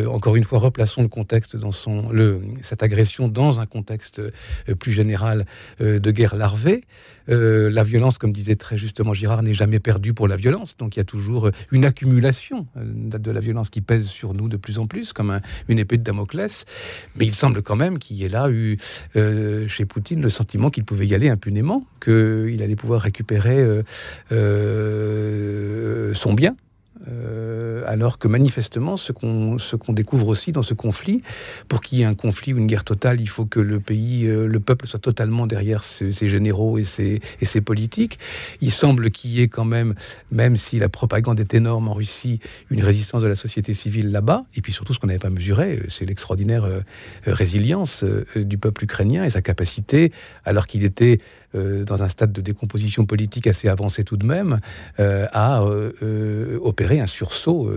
encore 0.08 0.36
une 0.36 0.44
fois, 0.44 0.60
replaçons 0.60 1.02
le 1.02 1.08
contexte 1.08 1.56
dans 1.56 1.72
son, 1.72 2.12
cette 2.62 2.84
agression 2.84 3.28
dans 3.28 3.60
un 3.60 3.66
contexte 3.66 4.22
plus 4.80 4.92
général 4.92 5.46
de 5.80 6.12
guerre 6.12 6.36
larvée 6.36 6.73
euh, 7.30 7.70
la 7.70 7.84
violence, 7.84 8.18
comme 8.18 8.34
disait 8.34 8.56
très 8.56 8.78
justement 8.78 9.14
Girard, 9.14 9.44
n'est 9.44 9.54
jamais 9.54 9.80
perdue 9.80 10.14
pour 10.14 10.28
la 10.28 10.36
violence. 10.36 10.78
Donc 10.78 10.96
il 10.96 11.00
y 11.00 11.02
a 11.02 11.06
toujours 11.06 11.48
euh, 11.48 11.52
une 11.72 11.86
accumulation 11.86 12.68
euh, 12.78 12.84
de 12.86 13.32
la 13.32 13.40
violence 13.40 13.70
qui 13.70 13.82
pèse 13.82 14.08
sur 14.08 14.34
nous 14.34 14.50
de 14.50 14.58
plus 14.58 14.80
en 14.80 14.88
plus, 14.88 15.14
comme 15.14 15.40
une 15.68 15.80
épée 15.80 15.98
de 15.98 16.04
Damoclès. 16.04 16.66
Mais 17.16 17.26
il 17.26 17.36
semble 17.36 17.62
quand 17.62 17.76
même 17.76 18.00
qu'il 18.00 18.18
y 18.18 18.26
ait 18.26 18.30
là 18.30 18.50
eu 18.50 18.78
chez 19.68 19.86
Poutine 19.86 20.22
le 20.22 20.30
sentiment 20.30 20.70
qu'il 20.70 20.86
pouvait 20.86 21.08
y 21.08 21.16
aller 21.16 21.30
impunément, 21.30 21.86
qu'il 22.04 22.62
allait 22.62 22.76
pouvoir 22.76 23.02
récupérer 23.02 23.64
son 24.30 26.34
bien. 26.34 26.56
Euh, 27.10 27.84
alors 27.88 28.18
que 28.18 28.28
manifestement, 28.28 28.96
ce 28.98 29.12
qu'on 29.12 29.94
découvre 29.94 30.28
aussi 30.28 30.52
dans 30.52 30.62
ce 30.62 30.74
conflit, 30.74 31.22
pour 31.68 31.82
qu'il 31.82 32.00
y 32.00 32.02
ait 32.02 32.06
un 32.06 32.16
conflit 32.16 32.54
ou 32.54 32.58
une 32.58 32.68
guerre 32.68 32.86
totale, 32.86 33.20
il 33.20 33.28
faut 33.28 33.46
que 33.46 33.60
le 33.60 33.80
pays, 33.80 34.26
euh, 34.26 34.48
le 34.48 34.60
peuple 34.60 34.88
soit 34.88 35.00
totalement 35.00 35.46
derrière 35.46 35.84
ses, 35.84 36.12
généraux 36.12 36.78
et 36.78 36.86
ses, 36.86 37.22
et 37.42 37.62
politiques. 37.62 38.20
Il 38.62 38.72
semble 38.72 39.12
qu'il 39.12 39.32
y 39.32 39.42
ait 39.42 39.48
quand 39.48 39.66
même, 39.66 39.96
même 40.32 40.56
si 40.58 40.80
la 40.80 40.90
propagande 40.90 41.40
est 41.40 41.54
énorme 41.54 41.90
en 41.90 41.94
Russie, 41.94 42.40
une 42.70 42.84
résistance 42.84 43.22
de 43.22 43.28
la 43.28 43.36
société 43.36 43.74
civile 43.74 44.12
là-bas. 44.12 44.46
Et 44.56 44.62
puis 44.62 44.72
surtout, 44.72 44.94
ce 44.94 45.00
qu'on 45.00 45.08
n'avait 45.08 45.20
pas 45.20 45.30
mesuré, 45.30 45.76
euh, 45.76 45.86
c'est 45.90 46.06
l'extraordinaire 46.06 46.68
résilience 47.26 48.04
du 48.36 48.58
peuple 48.58 48.86
ukrainien 48.86 49.24
et 49.24 49.30
sa 49.30 49.42
capacité, 49.42 50.12
alors 50.46 50.68
qu'il 50.68 50.84
était 50.84 51.20
dans 51.54 52.04
un 52.04 52.10
stade 52.10 52.32
de 52.32 52.42
décomposition 52.42 53.06
politique 53.06 53.48
assez 53.48 53.68
avancé 53.68 54.04
tout 54.04 54.18
de 54.18 54.26
même, 54.26 54.60
euh, 55.00 55.28
à 55.34 55.62
euh, 55.64 56.60
opérer 56.62 57.00
un 57.00 57.08
sursaut 57.08 57.72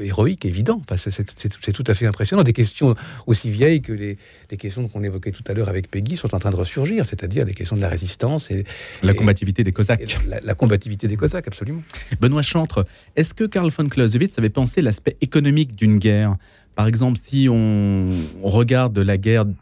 héroïque 0.00 0.44
évident. 0.44 0.80
Enfin, 0.88 0.96
c'est 0.96 1.72
tout 1.72 1.84
à 1.86 1.94
fait 1.94 2.06
impressionnant. 2.06 2.42
Des 2.42 2.52
questions 2.52 2.94
aussi 3.26 3.50
vieilles 3.50 3.82
que 3.82 3.92
les, 3.92 4.18
questions 4.58 4.86
qu'on 4.88 5.02
évoquait 5.02 5.32
tout 5.32 5.42
à 5.46 5.54
l'heure 5.54 5.68
avec 5.68 5.90
Peggy 5.90 6.16
sont 6.16 6.34
en 6.34 6.38
train 6.38 6.50
de 6.50 6.56
ressurgir, 6.56 7.06
c'est-à-dire 7.06 7.44
les 7.44 7.54
questions 7.54 7.76
de 7.76 7.80
la 7.80 7.88
résistance 7.88 8.50
et 8.50 8.64
la 9.02 9.14
combativité 9.14 9.64
des 9.64 9.72
Cosaques. 9.72 10.18
La, 10.28 10.40
la, 10.40 10.54
combativité 10.54 11.08
des 11.08 11.16
Cosaques, 11.16 11.48
absolument. 11.48 11.82
Benoît 12.20 12.42
Chantre, 12.42 12.86
est-ce 13.16 13.34
que 13.34 13.44
Karl 13.44 13.70
von 13.70 13.88
Clausewitz 13.88 14.38
avait 14.38 14.50
pensé 14.50 14.82
l'aspect 14.82 15.16
économique 15.20 15.74
d'une 15.74 15.96
guerre? 15.96 16.36
Par 16.74 16.86
exemple, 16.86 17.18
si 17.18 17.48
on, 17.50 18.08
regarde 18.42 19.04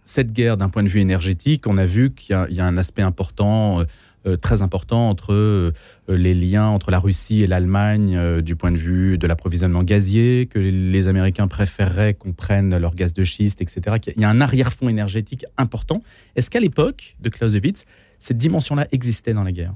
cette 0.03 0.33
guerre 0.33 0.57
d'un 0.57 0.69
point 0.69 0.83
de 0.83 0.89
vue 0.89 1.01
énergétique, 1.01 1.67
on 1.67 1.77
a 1.77 1.85
vu 1.85 2.13
qu'il 2.13 2.37
y, 2.51 2.61
a 2.61 2.65
un 2.65 2.77
aspect 2.77 3.03
important, 3.03 3.81
euh, 3.81 3.85
euh, 4.27 4.37
très 4.37 4.63
important 4.63 5.09
entre 5.09 5.33
euh, 5.33 5.73
les 6.09 6.35
liens 6.35 6.67
entre 6.67 6.91
la 6.91 6.99
Russie 6.99 7.43
et 7.43 7.47
l'Allemagne 7.47 8.41
du 8.43 8.55
point 8.55 8.71
de 8.71 8.77
vue 8.77 9.19
de 9.19 9.27
l'approvisionnement 9.27 9.83
gazier, 9.83 10.47
que 10.47 10.59
les 10.59 11.09
Américains 11.09 11.49
préféreraient 11.49 12.15
qu'on 12.15 12.33
prenne 12.33 12.77
leur 12.77 12.95
gaz 12.95 13.13
de 13.13 13.25
schiste, 13.25 13.61
etc. 13.61 13.97
Il 14.17 14.23
y 14.23 14.25
a 14.25 14.29
un 14.29 14.41
arrière-fond 14.41 14.89
énergétique 14.89 15.45
important. 15.57 16.03
Est-ce 16.37 16.51
qu'à 16.51 16.61
l'époque 16.61 17.17
de 17.21 17.29
Clausewitz, 17.29 17.87
cette 18.19 18.39
dimension-là 18.39 18.87
existait 18.93 19.35
dans 19.35 19.45
la 19.45 19.53
guerre? 19.53 19.75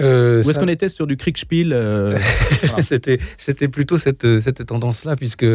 Euh, 0.00 0.42
Où 0.42 0.50
est-ce 0.50 0.58
qu'on 0.58 0.68
était 0.68 0.88
sur 0.88 1.06
du 1.06 1.16
Kriegspiel 1.16 1.72
euh, 1.72 2.16
C'était 2.82 3.18
c'était 3.36 3.68
plutôt 3.68 3.98
cette, 3.98 4.40
cette 4.40 4.64
tendance-là, 4.66 5.16
puisque 5.16 5.46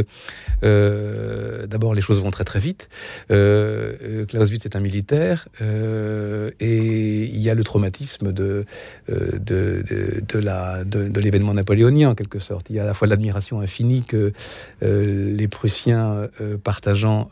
euh, 0.63 1.67
d'abord 1.67 1.93
les 1.93 2.01
choses 2.01 2.21
vont 2.21 2.32
très 2.32 2.43
très 2.43 2.60
vite. 2.60 2.89
Euh, 3.32 4.25
Clausewitz 4.25 4.65
est 4.65 4.75
un 4.75 4.79
militaire 4.79 5.47
et 5.62 7.23
il 7.23 7.39
y 7.39 7.49
a 7.49 7.53
le 7.53 7.63
traumatisme 7.63 8.32
de 8.32 8.65
de, 9.08 9.84
de, 10.27 10.39
la 10.39 10.84
de, 10.84 11.19
l'événement 11.19 11.53
napoléonien 11.53 12.10
en 12.10 12.15
quelque 12.15 12.39
sorte. 12.39 12.67
Il 12.69 12.75
y 12.75 12.79
a 12.79 12.84
à 12.84 12.86
la 12.86 12.93
fois 12.93 13.08
l'admiration 13.08 13.62
infinie 13.62 14.03
que 14.03 14.34
les 14.82 15.47
Prussiens 15.47 16.29
partageant 16.63 17.29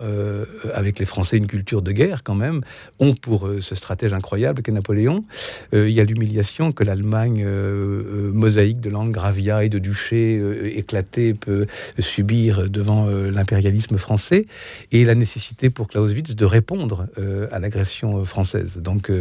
avec 0.74 1.00
les 1.00 1.06
Français 1.06 1.38
une 1.38 1.48
culture 1.48 1.82
de 1.82 1.92
guerre 1.92 2.24
quand 2.24 2.36
même 2.36 2.62
ont 3.00 3.14
pour 3.14 3.50
ce 3.60 3.76
stratège 3.76 4.14
incroyable 4.14 4.62
qu'est 4.62 4.72
Napoléon. 4.72 5.26
il 5.74 5.90
y 5.90 6.00
a 6.00 6.04
l'humiliation 6.04 6.72
que 6.72 6.84
la 6.84 6.96
l'Allemagne 7.02 7.44
euh, 7.44 8.04
euh, 8.30 8.32
mosaïque 8.32 8.80
de 8.80 8.92
Landgravia 8.92 9.64
et 9.64 9.70
de 9.70 9.80
duché 9.80 10.38
euh, 10.40 10.78
éclaté 10.78 11.34
peut 11.34 11.66
subir 11.98 12.70
devant 12.70 13.08
l'impérialisme 13.10 13.98
français, 13.98 14.46
et 14.92 15.06
la 15.06 15.16
nécessité 15.16 15.70
pour 15.70 15.88
Clausewitz 15.88 16.36
de 16.36 16.46
répondre 16.46 17.08
à 17.52 17.60
l'agression 17.60 18.24
française. 18.26 18.78
Donc, 18.78 19.12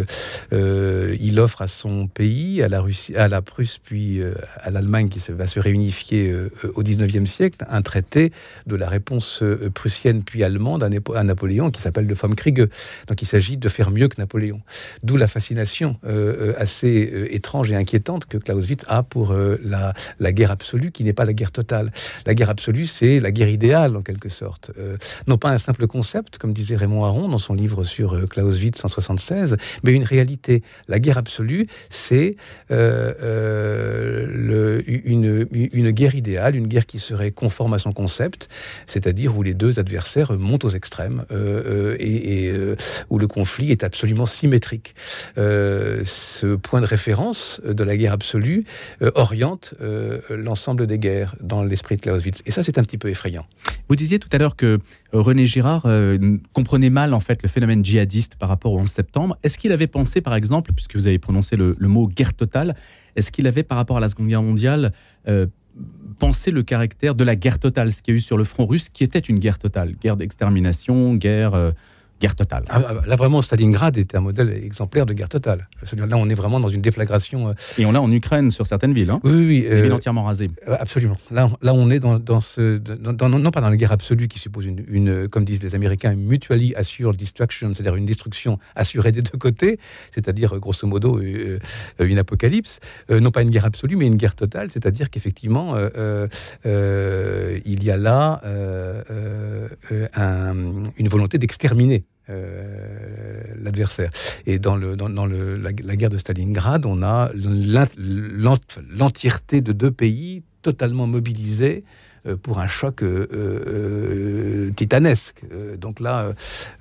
il 0.52 1.40
offre 1.40 1.62
à 1.62 1.68
son 1.68 2.06
pays, 2.06 2.62
à 2.62 2.68
la, 2.68 2.80
Russie, 2.80 3.16
à 3.16 3.28
la 3.28 3.42
Prusse, 3.42 3.78
puis 3.78 4.20
à 4.62 4.70
l'Allemagne 4.70 5.08
qui 5.08 5.20
va 5.30 5.46
se 5.46 5.60
réunifier 5.60 6.34
au 6.74 6.82
XIXe 6.82 7.30
siècle, 7.30 7.64
un 7.68 7.82
traité 7.82 8.32
de 8.66 8.76
la 8.76 8.88
réponse 8.88 9.42
prussienne 9.74 10.22
puis 10.22 10.42
allemande 10.42 10.82
à, 10.82 11.24
Napoléon 11.24 11.70
qui 11.70 11.80
s'appelle 11.80 12.06
le 12.06 12.14
Kriege. 12.14 12.68
Donc, 13.08 13.22
il 13.22 13.26
s'agit 13.26 13.56
de 13.56 13.68
faire 13.68 13.90
mieux 13.90 14.08
que 14.08 14.20
Napoléon. 14.20 14.60
D'où 15.02 15.16
la 15.16 15.26
fascination 15.26 15.96
assez 16.58 17.28
étrange 17.30 17.69
inquiétante 17.76 18.26
que 18.26 18.38
Clausewitz 18.38 18.84
a 18.88 19.02
pour 19.02 19.32
euh, 19.32 19.58
la, 19.64 20.32
guerre 20.32 20.50
absolue, 20.50 20.92
qui 20.92 21.04
n'est 21.04 21.12
pas 21.12 21.24
la 21.24 21.32
guerre 21.32 21.52
totale. 21.52 21.92
La 22.26 22.34
guerre 22.34 22.50
absolue, 22.50 22.86
c'est 22.86 23.20
la 23.20 23.30
guerre 23.30 23.48
idéale, 23.48 23.96
en 23.96 24.02
quelque 24.02 24.28
sorte. 24.28 24.70
Euh, 24.78 24.96
non 25.26 25.38
pas 25.38 25.50
un 25.50 25.58
simple 25.58 25.86
concept, 25.86 26.38
comme 26.38 26.52
disait 26.52 26.76
Raymond 26.76 27.04
Aron 27.04 27.28
dans 27.28 27.38
son 27.38 27.54
livre 27.54 27.84
sur 27.84 28.14
euh, 28.14 28.26
Clausewitz 28.26 28.84
en 28.84 28.88
76, 28.88 29.56
mais 29.82 29.92
une 29.92 30.04
réalité. 30.04 30.62
La 30.88 30.98
guerre 30.98 31.18
absolue, 31.18 31.66
c'est 31.88 32.36
le, 32.70 34.82
une, 34.86 35.90
guerre 35.90 36.14
idéale, 36.14 36.56
une 36.56 36.68
guerre 36.68 36.86
qui 36.86 36.98
serait 36.98 37.30
conforme 37.30 37.74
à 37.74 37.78
son 37.78 37.92
concept, 37.92 38.48
c'est-à-dire 38.86 39.36
où 39.36 39.42
les 39.42 39.54
deux 39.54 39.78
adversaires 39.78 40.32
montent 40.32 40.64
aux 40.64 40.70
extrêmes 40.70 41.24
et, 41.98 42.46
et 42.46 42.54
où 43.10 43.18
le 43.18 43.26
conflit 43.26 43.70
est 43.70 43.84
absolument 43.84 44.26
symétrique. 44.26 44.94
ce 45.36 46.56
point 46.56 46.80
de 46.80 46.86
référence 46.86 47.59
de 47.64 47.84
la 47.84 47.96
guerre 47.96 48.12
absolue 48.12 48.64
euh, 49.02 49.10
oriente 49.14 49.74
euh, 49.80 50.20
l'ensemble 50.30 50.86
des 50.86 50.98
guerres 50.98 51.34
dans 51.40 51.62
l'esprit 51.62 51.96
de 51.96 52.02
Clausewitz. 52.02 52.42
Et 52.46 52.50
ça, 52.50 52.62
c'est 52.62 52.78
un 52.78 52.82
petit 52.82 52.98
peu 52.98 53.08
effrayant. 53.08 53.46
Vous 53.88 53.96
disiez 53.96 54.18
tout 54.18 54.28
à 54.32 54.38
l'heure 54.38 54.56
que 54.56 54.66
euh, 54.66 54.78
René 55.12 55.46
Girard 55.46 55.86
comprenait 56.52 56.90
mal 56.90 57.14
en 57.14 57.20
fait 57.20 57.42
le 57.42 57.48
phénomène 57.48 57.84
djihadiste 57.84 58.36
par 58.36 58.48
rapport 58.48 58.72
au 58.72 58.78
11 58.78 58.88
septembre. 58.88 59.36
Est-ce 59.42 59.58
qu'il 59.58 59.72
avait 59.72 59.86
pensé, 59.86 60.20
par 60.20 60.34
exemple, 60.34 60.72
puisque 60.72 60.96
vous 60.96 61.06
avez 61.06 61.18
prononcé 61.18 61.56
le, 61.56 61.76
mot 61.80 62.06
guerre 62.06 62.34
totale, 62.34 62.76
est-ce 63.16 63.32
qu'il 63.32 63.46
avait, 63.46 63.62
par 63.62 63.76
rapport 63.76 63.96
à 63.96 64.00
la 64.00 64.08
Seconde 64.08 64.28
Guerre 64.28 64.42
mondiale, 64.42 64.92
pensé 66.18 66.50
le 66.50 66.62
caractère 66.62 67.14
de 67.14 67.24
la 67.24 67.36
guerre 67.36 67.58
totale, 67.58 67.92
ce 67.92 68.02
qu'il 68.02 68.14
y 68.14 68.16
a 68.16 68.18
eu 68.18 68.20
sur 68.20 68.36
le 68.36 68.44
front 68.44 68.66
russe, 68.66 68.88
qui 68.88 69.04
était 69.04 69.18
une 69.18 69.38
guerre 69.38 69.58
totale, 69.58 69.94
guerre 70.00 70.16
d'extermination, 70.16 71.14
guerre 71.14 71.72
guerre 72.20 72.36
totale. 72.36 72.64
Ah, 72.68 72.82
ah, 72.86 72.94
là, 73.06 73.16
vraiment, 73.16 73.40
Stalingrad 73.42 73.96
était 73.96 74.16
un 74.16 74.20
modèle 74.20 74.52
exemplaire 74.52 75.06
de 75.06 75.14
guerre 75.14 75.28
totale. 75.28 75.68
Là, 75.96 76.16
on 76.16 76.28
est 76.28 76.34
vraiment 76.34 76.60
dans 76.60 76.68
une 76.68 76.82
déflagration. 76.82 77.48
Euh, 77.48 77.52
Et 77.78 77.86
on 77.86 77.92
l'a 77.92 78.02
en 78.02 78.10
Ukraine 78.12 78.50
sur 78.50 78.66
certaines 78.66 78.92
villes. 78.92 79.10
Hein 79.10 79.20
oui, 79.24 79.46
oui. 79.46 79.62
Des 79.68 79.82
villes 79.82 79.92
entièrement 79.92 80.24
rasées. 80.24 80.50
Absolument. 80.66 81.16
Là, 81.30 81.50
là, 81.62 81.72
on 81.74 81.90
est 81.90 81.98
dans, 81.98 82.18
dans 82.18 82.40
ce. 82.40 82.78
Dans, 82.78 83.28
non 83.28 83.50
pas 83.50 83.60
dans 83.60 83.70
la 83.70 83.76
guerre 83.76 83.92
absolue 83.92 84.28
qui 84.28 84.38
suppose 84.38 84.66
une, 84.66 84.84
une 84.88 85.28
comme 85.28 85.44
disent 85.44 85.62
les 85.62 85.74
Américains, 85.74 86.12
une 86.12 86.24
mutually 86.26 86.74
assured 86.74 87.16
destruction, 87.16 87.72
c'est-à-dire 87.72 87.96
une 87.96 88.06
destruction 88.06 88.58
assurée 88.76 89.12
des 89.12 89.22
deux 89.22 89.38
côtés, 89.38 89.78
c'est-à-dire, 90.10 90.58
grosso 90.58 90.86
modo, 90.86 91.20
une 91.20 92.18
apocalypse. 92.18 92.80
non 93.08 93.30
pas 93.30 93.42
une 93.42 93.50
guerre 93.50 93.64
absolue, 93.64 93.96
mais 93.96 94.06
une 94.06 94.16
guerre 94.16 94.34
totale, 94.34 94.70
c'est-à-dire 94.70 95.08
qu'effectivement, 95.10 95.76
il 96.64 97.84
y 97.84 97.90
a 97.90 97.96
là 97.96 98.42
un, 100.16 100.64
une 100.98 101.08
volonté 101.08 101.38
d'exterminer 101.38 102.04
euh, 102.30 103.42
l'adversaire. 103.60 104.10
Et 104.46 104.58
dans, 104.58 104.76
le, 104.76 104.96
dans, 104.96 105.26
le, 105.26 105.56
la, 105.56 105.72
guerre 105.72 106.10
de 106.10 106.18
Stalingrad, 106.18 106.86
on 106.86 107.02
a 107.02 107.30
l'entièreté 108.88 109.60
de 109.60 109.72
deux 109.72 109.90
pays 109.90 110.42
totalement 110.62 111.06
mobilisés 111.06 111.84
pour 112.42 112.58
un 112.58 112.66
choc 112.66 113.02
euh, 113.02 113.26
euh, 113.32 114.70
titanesque. 114.72 115.42
donc 115.78 116.00
là, 116.00 116.32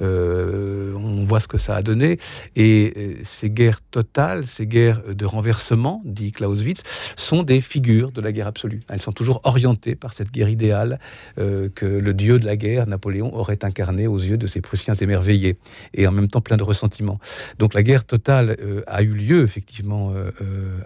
on 0.01 1.25
voit 1.25 1.39
ce 1.39 1.47
que 1.47 1.57
ça 1.57 1.75
a 1.75 1.81
donné. 1.81 2.19
Et 2.55 3.17
ces 3.23 3.49
guerres 3.49 3.81
totales, 3.81 4.45
ces 4.45 4.65
guerres 4.65 5.01
de 5.07 5.25
renversement, 5.25 6.01
dit 6.05 6.31
Clausewitz, 6.31 6.81
sont 7.15 7.43
des 7.43 7.61
figures 7.61 8.11
de 8.11 8.21
la 8.21 8.31
guerre 8.31 8.47
absolue. 8.47 8.81
Elles 8.89 9.01
sont 9.01 9.11
toujours 9.11 9.41
orientées 9.43 9.95
par 9.95 10.13
cette 10.13 10.31
guerre 10.31 10.49
idéale 10.49 10.99
que 11.37 11.85
le 11.85 12.13
dieu 12.13 12.39
de 12.39 12.45
la 12.45 12.55
guerre, 12.55 12.87
Napoléon, 12.87 13.33
aurait 13.35 13.63
incarné 13.63 14.07
aux 14.07 14.19
yeux 14.19 14.37
de 14.37 14.47
ses 14.47 14.61
Prussiens 14.61 14.93
émerveillés 14.93 15.57
et 15.93 16.07
en 16.07 16.11
même 16.11 16.27
temps 16.27 16.41
plein 16.41 16.57
de 16.57 16.63
ressentiments. 16.63 17.19
Donc 17.59 17.73
la 17.73 17.83
guerre 17.83 18.05
totale 18.05 18.57
a 18.87 19.01
eu 19.01 19.13
lieu 19.13 19.43
effectivement 19.43 20.13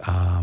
à, 0.02 0.40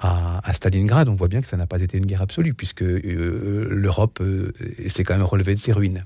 à, 0.00 0.52
Stalingrad. 0.52 1.08
On 1.08 1.14
voit 1.14 1.28
bien 1.28 1.40
que 1.40 1.48
ça 1.48 1.56
n'a 1.56 1.66
pas 1.66 1.80
été 1.80 1.98
une 1.98 2.06
guerre 2.06 2.22
absolue 2.22 2.54
puisque 2.54 2.82
l'Europe 3.30 4.20
euh, 4.20 4.52
s'est 4.88 5.04
quand 5.04 5.14
même 5.14 5.24
relevée 5.24 5.54
de 5.54 5.58
ses 5.58 5.72
ruines. 5.72 6.04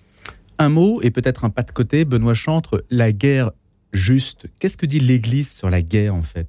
Un 0.58 0.68
mot 0.68 1.00
et 1.02 1.10
peut-être 1.10 1.44
un 1.44 1.50
pas 1.50 1.62
de 1.62 1.72
côté, 1.72 2.04
Benoît 2.04 2.34
Chantre, 2.34 2.84
la 2.90 3.12
guerre 3.12 3.50
juste. 3.92 4.46
Qu'est-ce 4.58 4.76
que 4.76 4.86
dit 4.86 5.00
l'Église 5.00 5.52
sur 5.52 5.70
la 5.70 5.82
guerre 5.82 6.14
en 6.14 6.22
fait? 6.22 6.48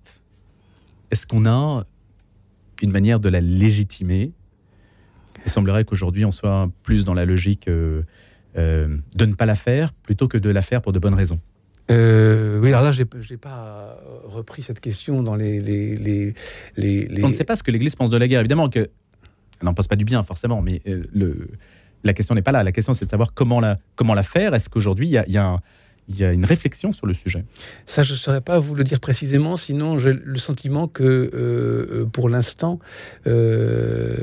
Est-ce 1.11 1.25
qu'on 1.25 1.45
a 1.45 1.85
une 2.81 2.91
manière 2.91 3.19
de 3.19 3.29
la 3.29 3.41
légitimer? 3.41 4.31
Il 5.45 5.51
semblerait 5.51 5.85
qu'aujourd'hui 5.85 6.25
on 6.25 6.31
soit 6.31 6.69
plus 6.83 7.05
dans 7.05 7.13
la 7.13 7.25
logique 7.25 7.67
euh, 7.67 8.03
euh, 8.57 8.97
de 9.15 9.25
ne 9.25 9.33
pas 9.33 9.45
la 9.45 9.55
faire 9.55 9.93
plutôt 9.93 10.27
que 10.27 10.37
de 10.37 10.49
la 10.49 10.61
faire 10.61 10.81
pour 10.81 10.93
de 10.93 10.99
bonnes 10.99 11.13
raisons. 11.13 11.39
oui, 11.89 12.69
alors 12.69 12.81
là, 12.81 12.91
je 12.91 13.03
n'ai 13.03 13.37
pas 13.37 13.97
repris 14.23 14.63
cette 14.63 14.79
question 14.79 15.21
dans 15.23 15.35
les, 15.35 15.59
les, 15.59 16.33
les, 16.77 17.23
On 17.23 17.29
ne 17.29 17.33
sait 17.33 17.43
pas 17.43 17.55
ce 17.55 17.63
que 17.63 17.71
l'Église 17.71 17.95
pense 17.95 18.09
de 18.09 18.17
la 18.17 18.27
guerre. 18.27 18.39
Évidemment 18.39 18.69
que 18.69 18.89
n'en 19.63 19.73
pense 19.73 19.87
pas 19.87 19.95
du 19.95 20.05
bien 20.05 20.23
forcément, 20.23 20.61
mais 20.61 20.81
euh, 20.87 21.03
le, 21.13 21.49
la 22.03 22.13
question 22.13 22.35
n'est 22.35 22.41
pas 22.41 22.51
là. 22.51 22.63
La 22.63 22.71
question, 22.71 22.93
c'est 22.93 23.05
de 23.05 23.09
savoir 23.09 23.33
comment 23.33 23.59
la, 23.59 23.79
comment 23.95 24.13
la 24.13 24.23
faire. 24.23 24.53
Est-ce 24.53 24.69
qu'aujourd'hui, 24.69 25.07
il 25.07 25.11
y 25.11 25.17
a, 25.17 25.27
y 25.27 25.37
a 25.37 25.45
un, 25.45 25.61
il 26.07 26.19
y 26.19 26.23
a 26.23 26.31
une 26.31 26.45
réflexion 26.45 26.93
sur 26.93 27.07
le 27.07 27.13
sujet 27.13 27.45
Ça, 27.87 28.03
je 28.03 28.13
ne 28.13 28.17
saurais 28.17 28.41
pas 28.41 28.59
vous 28.59 28.75
le 28.75 28.83
dire 28.83 28.99
précisément, 28.99 29.57
sinon 29.57 29.97
j'ai 29.97 30.13
le 30.13 30.37
sentiment 30.37 30.87
que 30.87 31.03
euh, 31.03 31.31
euh, 31.33 32.05
pour 32.05 32.29
l'instant, 32.29 32.79
euh, 33.25 34.15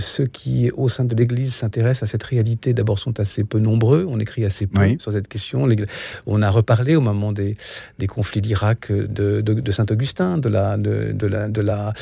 ceux 0.00 0.26
qui, 0.26 0.70
au 0.70 0.88
sein 0.88 1.04
de 1.04 1.14
l'Église, 1.14 1.54
s'intéressent 1.54 2.04
à 2.04 2.06
cette 2.10 2.22
réalité, 2.22 2.72
d'abord 2.72 2.98
sont 2.98 3.20
assez 3.20 3.44
peu 3.44 3.58
nombreux, 3.58 4.06
on 4.08 4.18
écrit 4.18 4.44
assez 4.44 4.66
peu 4.66 4.96
sur 4.98 5.12
cette 5.12 5.28
question. 5.28 5.68
On 6.26 6.42
a 6.42 6.50
reparlé 6.50 6.96
au 6.96 7.00
moment 7.00 7.32
des, 7.32 7.56
des 7.98 8.06
conflits 8.06 8.40
d'Irak 8.40 8.90
de, 8.90 9.40
de, 9.40 9.72
Saint-Augustin, 9.72 10.38
de 10.38 10.48
la, 10.48 10.76
de, 10.76 11.26
la, 11.26 11.48
de 11.48 11.60
la, 11.60 11.92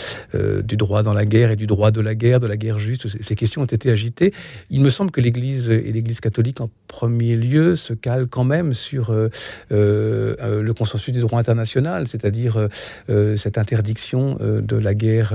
du 0.62 0.76
droit 0.76 1.02
dans 1.02 1.14
la 1.14 1.24
guerre 1.24 1.50
et 1.50 1.56
du 1.56 1.66
droit 1.66 1.90
de 1.90 2.00
la 2.00 2.14
guerre, 2.14 2.40
de 2.40 2.46
la 2.46 2.56
guerre 2.56 2.78
juste. 2.78 3.08
Ces 3.22 3.34
questions 3.34 3.62
ont 3.62 3.66
été 3.66 3.90
agitées. 3.90 4.32
Il 4.70 4.80
me 4.80 4.90
semble 4.90 5.10
que 5.10 5.20
l'Église 5.20 5.70
et 5.70 5.92
l'Église 5.92 6.20
catholique 6.20 6.60
en 6.60 6.70
premier 6.86 7.36
lieu 7.36 7.74
se 7.74 7.92
calent 7.92 8.28
quand 8.28 8.44
même 8.44 8.74
sur 8.74 9.12
le 9.70 10.72
consensus 10.72 11.12
du 11.12 11.20
droit 11.20 11.38
international, 11.38 12.06
c'est-à-dire 12.08 12.68
euh, 13.10 13.36
cette 13.36 13.58
interdiction 13.58 14.38
de 14.40 14.76
la 14.76 14.94
guerre 14.94 15.34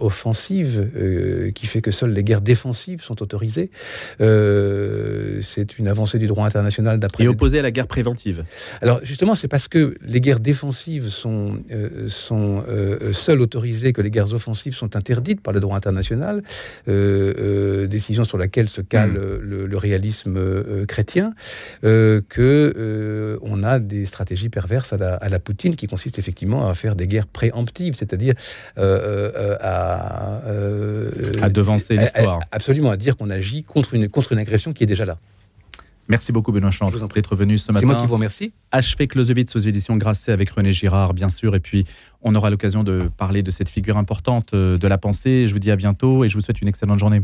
offensive 0.00 0.88
qui 1.54 1.66
fait 1.66 1.80
que 1.80 1.90
seules 1.90 2.12
les 2.12 2.24
guerres 2.24 2.40
défensives 2.40 3.02
sont 3.02 3.22
autorisées. 3.22 3.70
c'est 4.18 5.78
une 5.78 5.88
avancée 5.88 6.18
du 6.18 6.26
droit 6.26 6.46
international 6.46 6.98
d'après. 6.98 7.24
Et 7.24 7.28
opposée 7.28 7.58
à 7.58 7.62
la 7.62 7.70
guerre 7.70 7.86
préventive. 7.86 8.44
Alors 8.82 9.00
justement, 9.02 9.34
c'est 9.34 9.48
parce 9.48 9.68
que 9.68 9.96
les 10.02 10.20
guerres 10.20 10.40
défensives 10.40 11.08
sont, 11.08 11.62
sont 12.08 12.64
seules 13.12 13.40
autorisées 13.40 13.92
que 13.92 14.02
les 14.02 14.10
guerres 14.10 14.34
offensives 14.34 14.74
sont 14.74 14.96
interdites 14.96 15.40
par 15.40 15.52
le 15.52 15.60
droit 15.60 15.76
international, 15.76 16.42
décision 16.86 18.24
sur 18.24 18.38
laquelle 18.38 18.68
se 18.68 18.80
cale 18.80 19.12
hmm. 19.12 19.64
le, 19.64 19.78
réalisme 19.78 20.38
chrétien, 20.86 21.32
que 21.82 22.74
on 23.42 23.62
a 23.62 23.78
des 23.78 24.06
stratégies 24.06 24.48
perverses 24.48 24.92
à 24.92 25.28
la, 25.28 25.38
Poutine 25.38 25.76
qui 25.76 25.86
consistent 25.86 26.18
effectivement 26.18 26.68
à 26.68 26.74
faire 26.74 26.96
des 26.96 27.06
guerres 27.06 27.26
préemptives, 27.26 27.94
c'est-à-dire 27.94 28.34
euh, 28.76 29.30
euh, 29.34 29.56
à, 29.60 30.42
euh, 30.46 31.32
à 31.40 31.48
devancer 31.48 31.96
l'histoire. 31.96 32.40
Absolument, 32.50 32.90
à 32.90 32.96
dire 32.96 33.16
qu'on 33.16 33.30
agit 33.30 33.62
contre 33.62 33.94
une, 33.94 34.08
contre 34.08 34.32
une 34.32 34.38
agression 34.38 34.72
qui 34.72 34.84
est 34.84 34.86
déjà 34.86 35.04
là. 35.04 35.18
Merci 36.08 36.32
beaucoup 36.32 36.52
Benoît 36.52 36.70
Chant 36.70 36.90
d'être 37.14 37.36
venu 37.36 37.58
ce 37.58 37.70
matin. 37.70 37.80
C'est 37.80 37.86
moi 37.86 37.96
qui 37.96 38.06
vous 38.06 38.14
remercie. 38.14 38.52
Achevé 38.72 39.06
Clausewitz 39.06 39.54
aux 39.54 39.58
éditions 39.58 39.96
Grasset 39.96 40.32
avec 40.32 40.48
René 40.50 40.72
Girard, 40.72 41.12
bien 41.12 41.28
sûr. 41.28 41.54
Et 41.54 41.60
puis, 41.60 41.84
on 42.22 42.34
aura 42.34 42.48
l'occasion 42.48 42.82
de 42.82 43.10
parler 43.16 43.42
de 43.42 43.50
cette 43.50 43.68
figure 43.68 43.98
importante 43.98 44.54
de 44.54 44.88
la 44.88 44.96
pensée. 44.96 45.46
Je 45.46 45.52
vous 45.52 45.58
dis 45.58 45.70
à 45.70 45.76
bientôt 45.76 46.24
et 46.24 46.28
je 46.28 46.34
vous 46.34 46.40
souhaite 46.40 46.62
une 46.62 46.68
excellente 46.68 46.98
journée. 46.98 47.22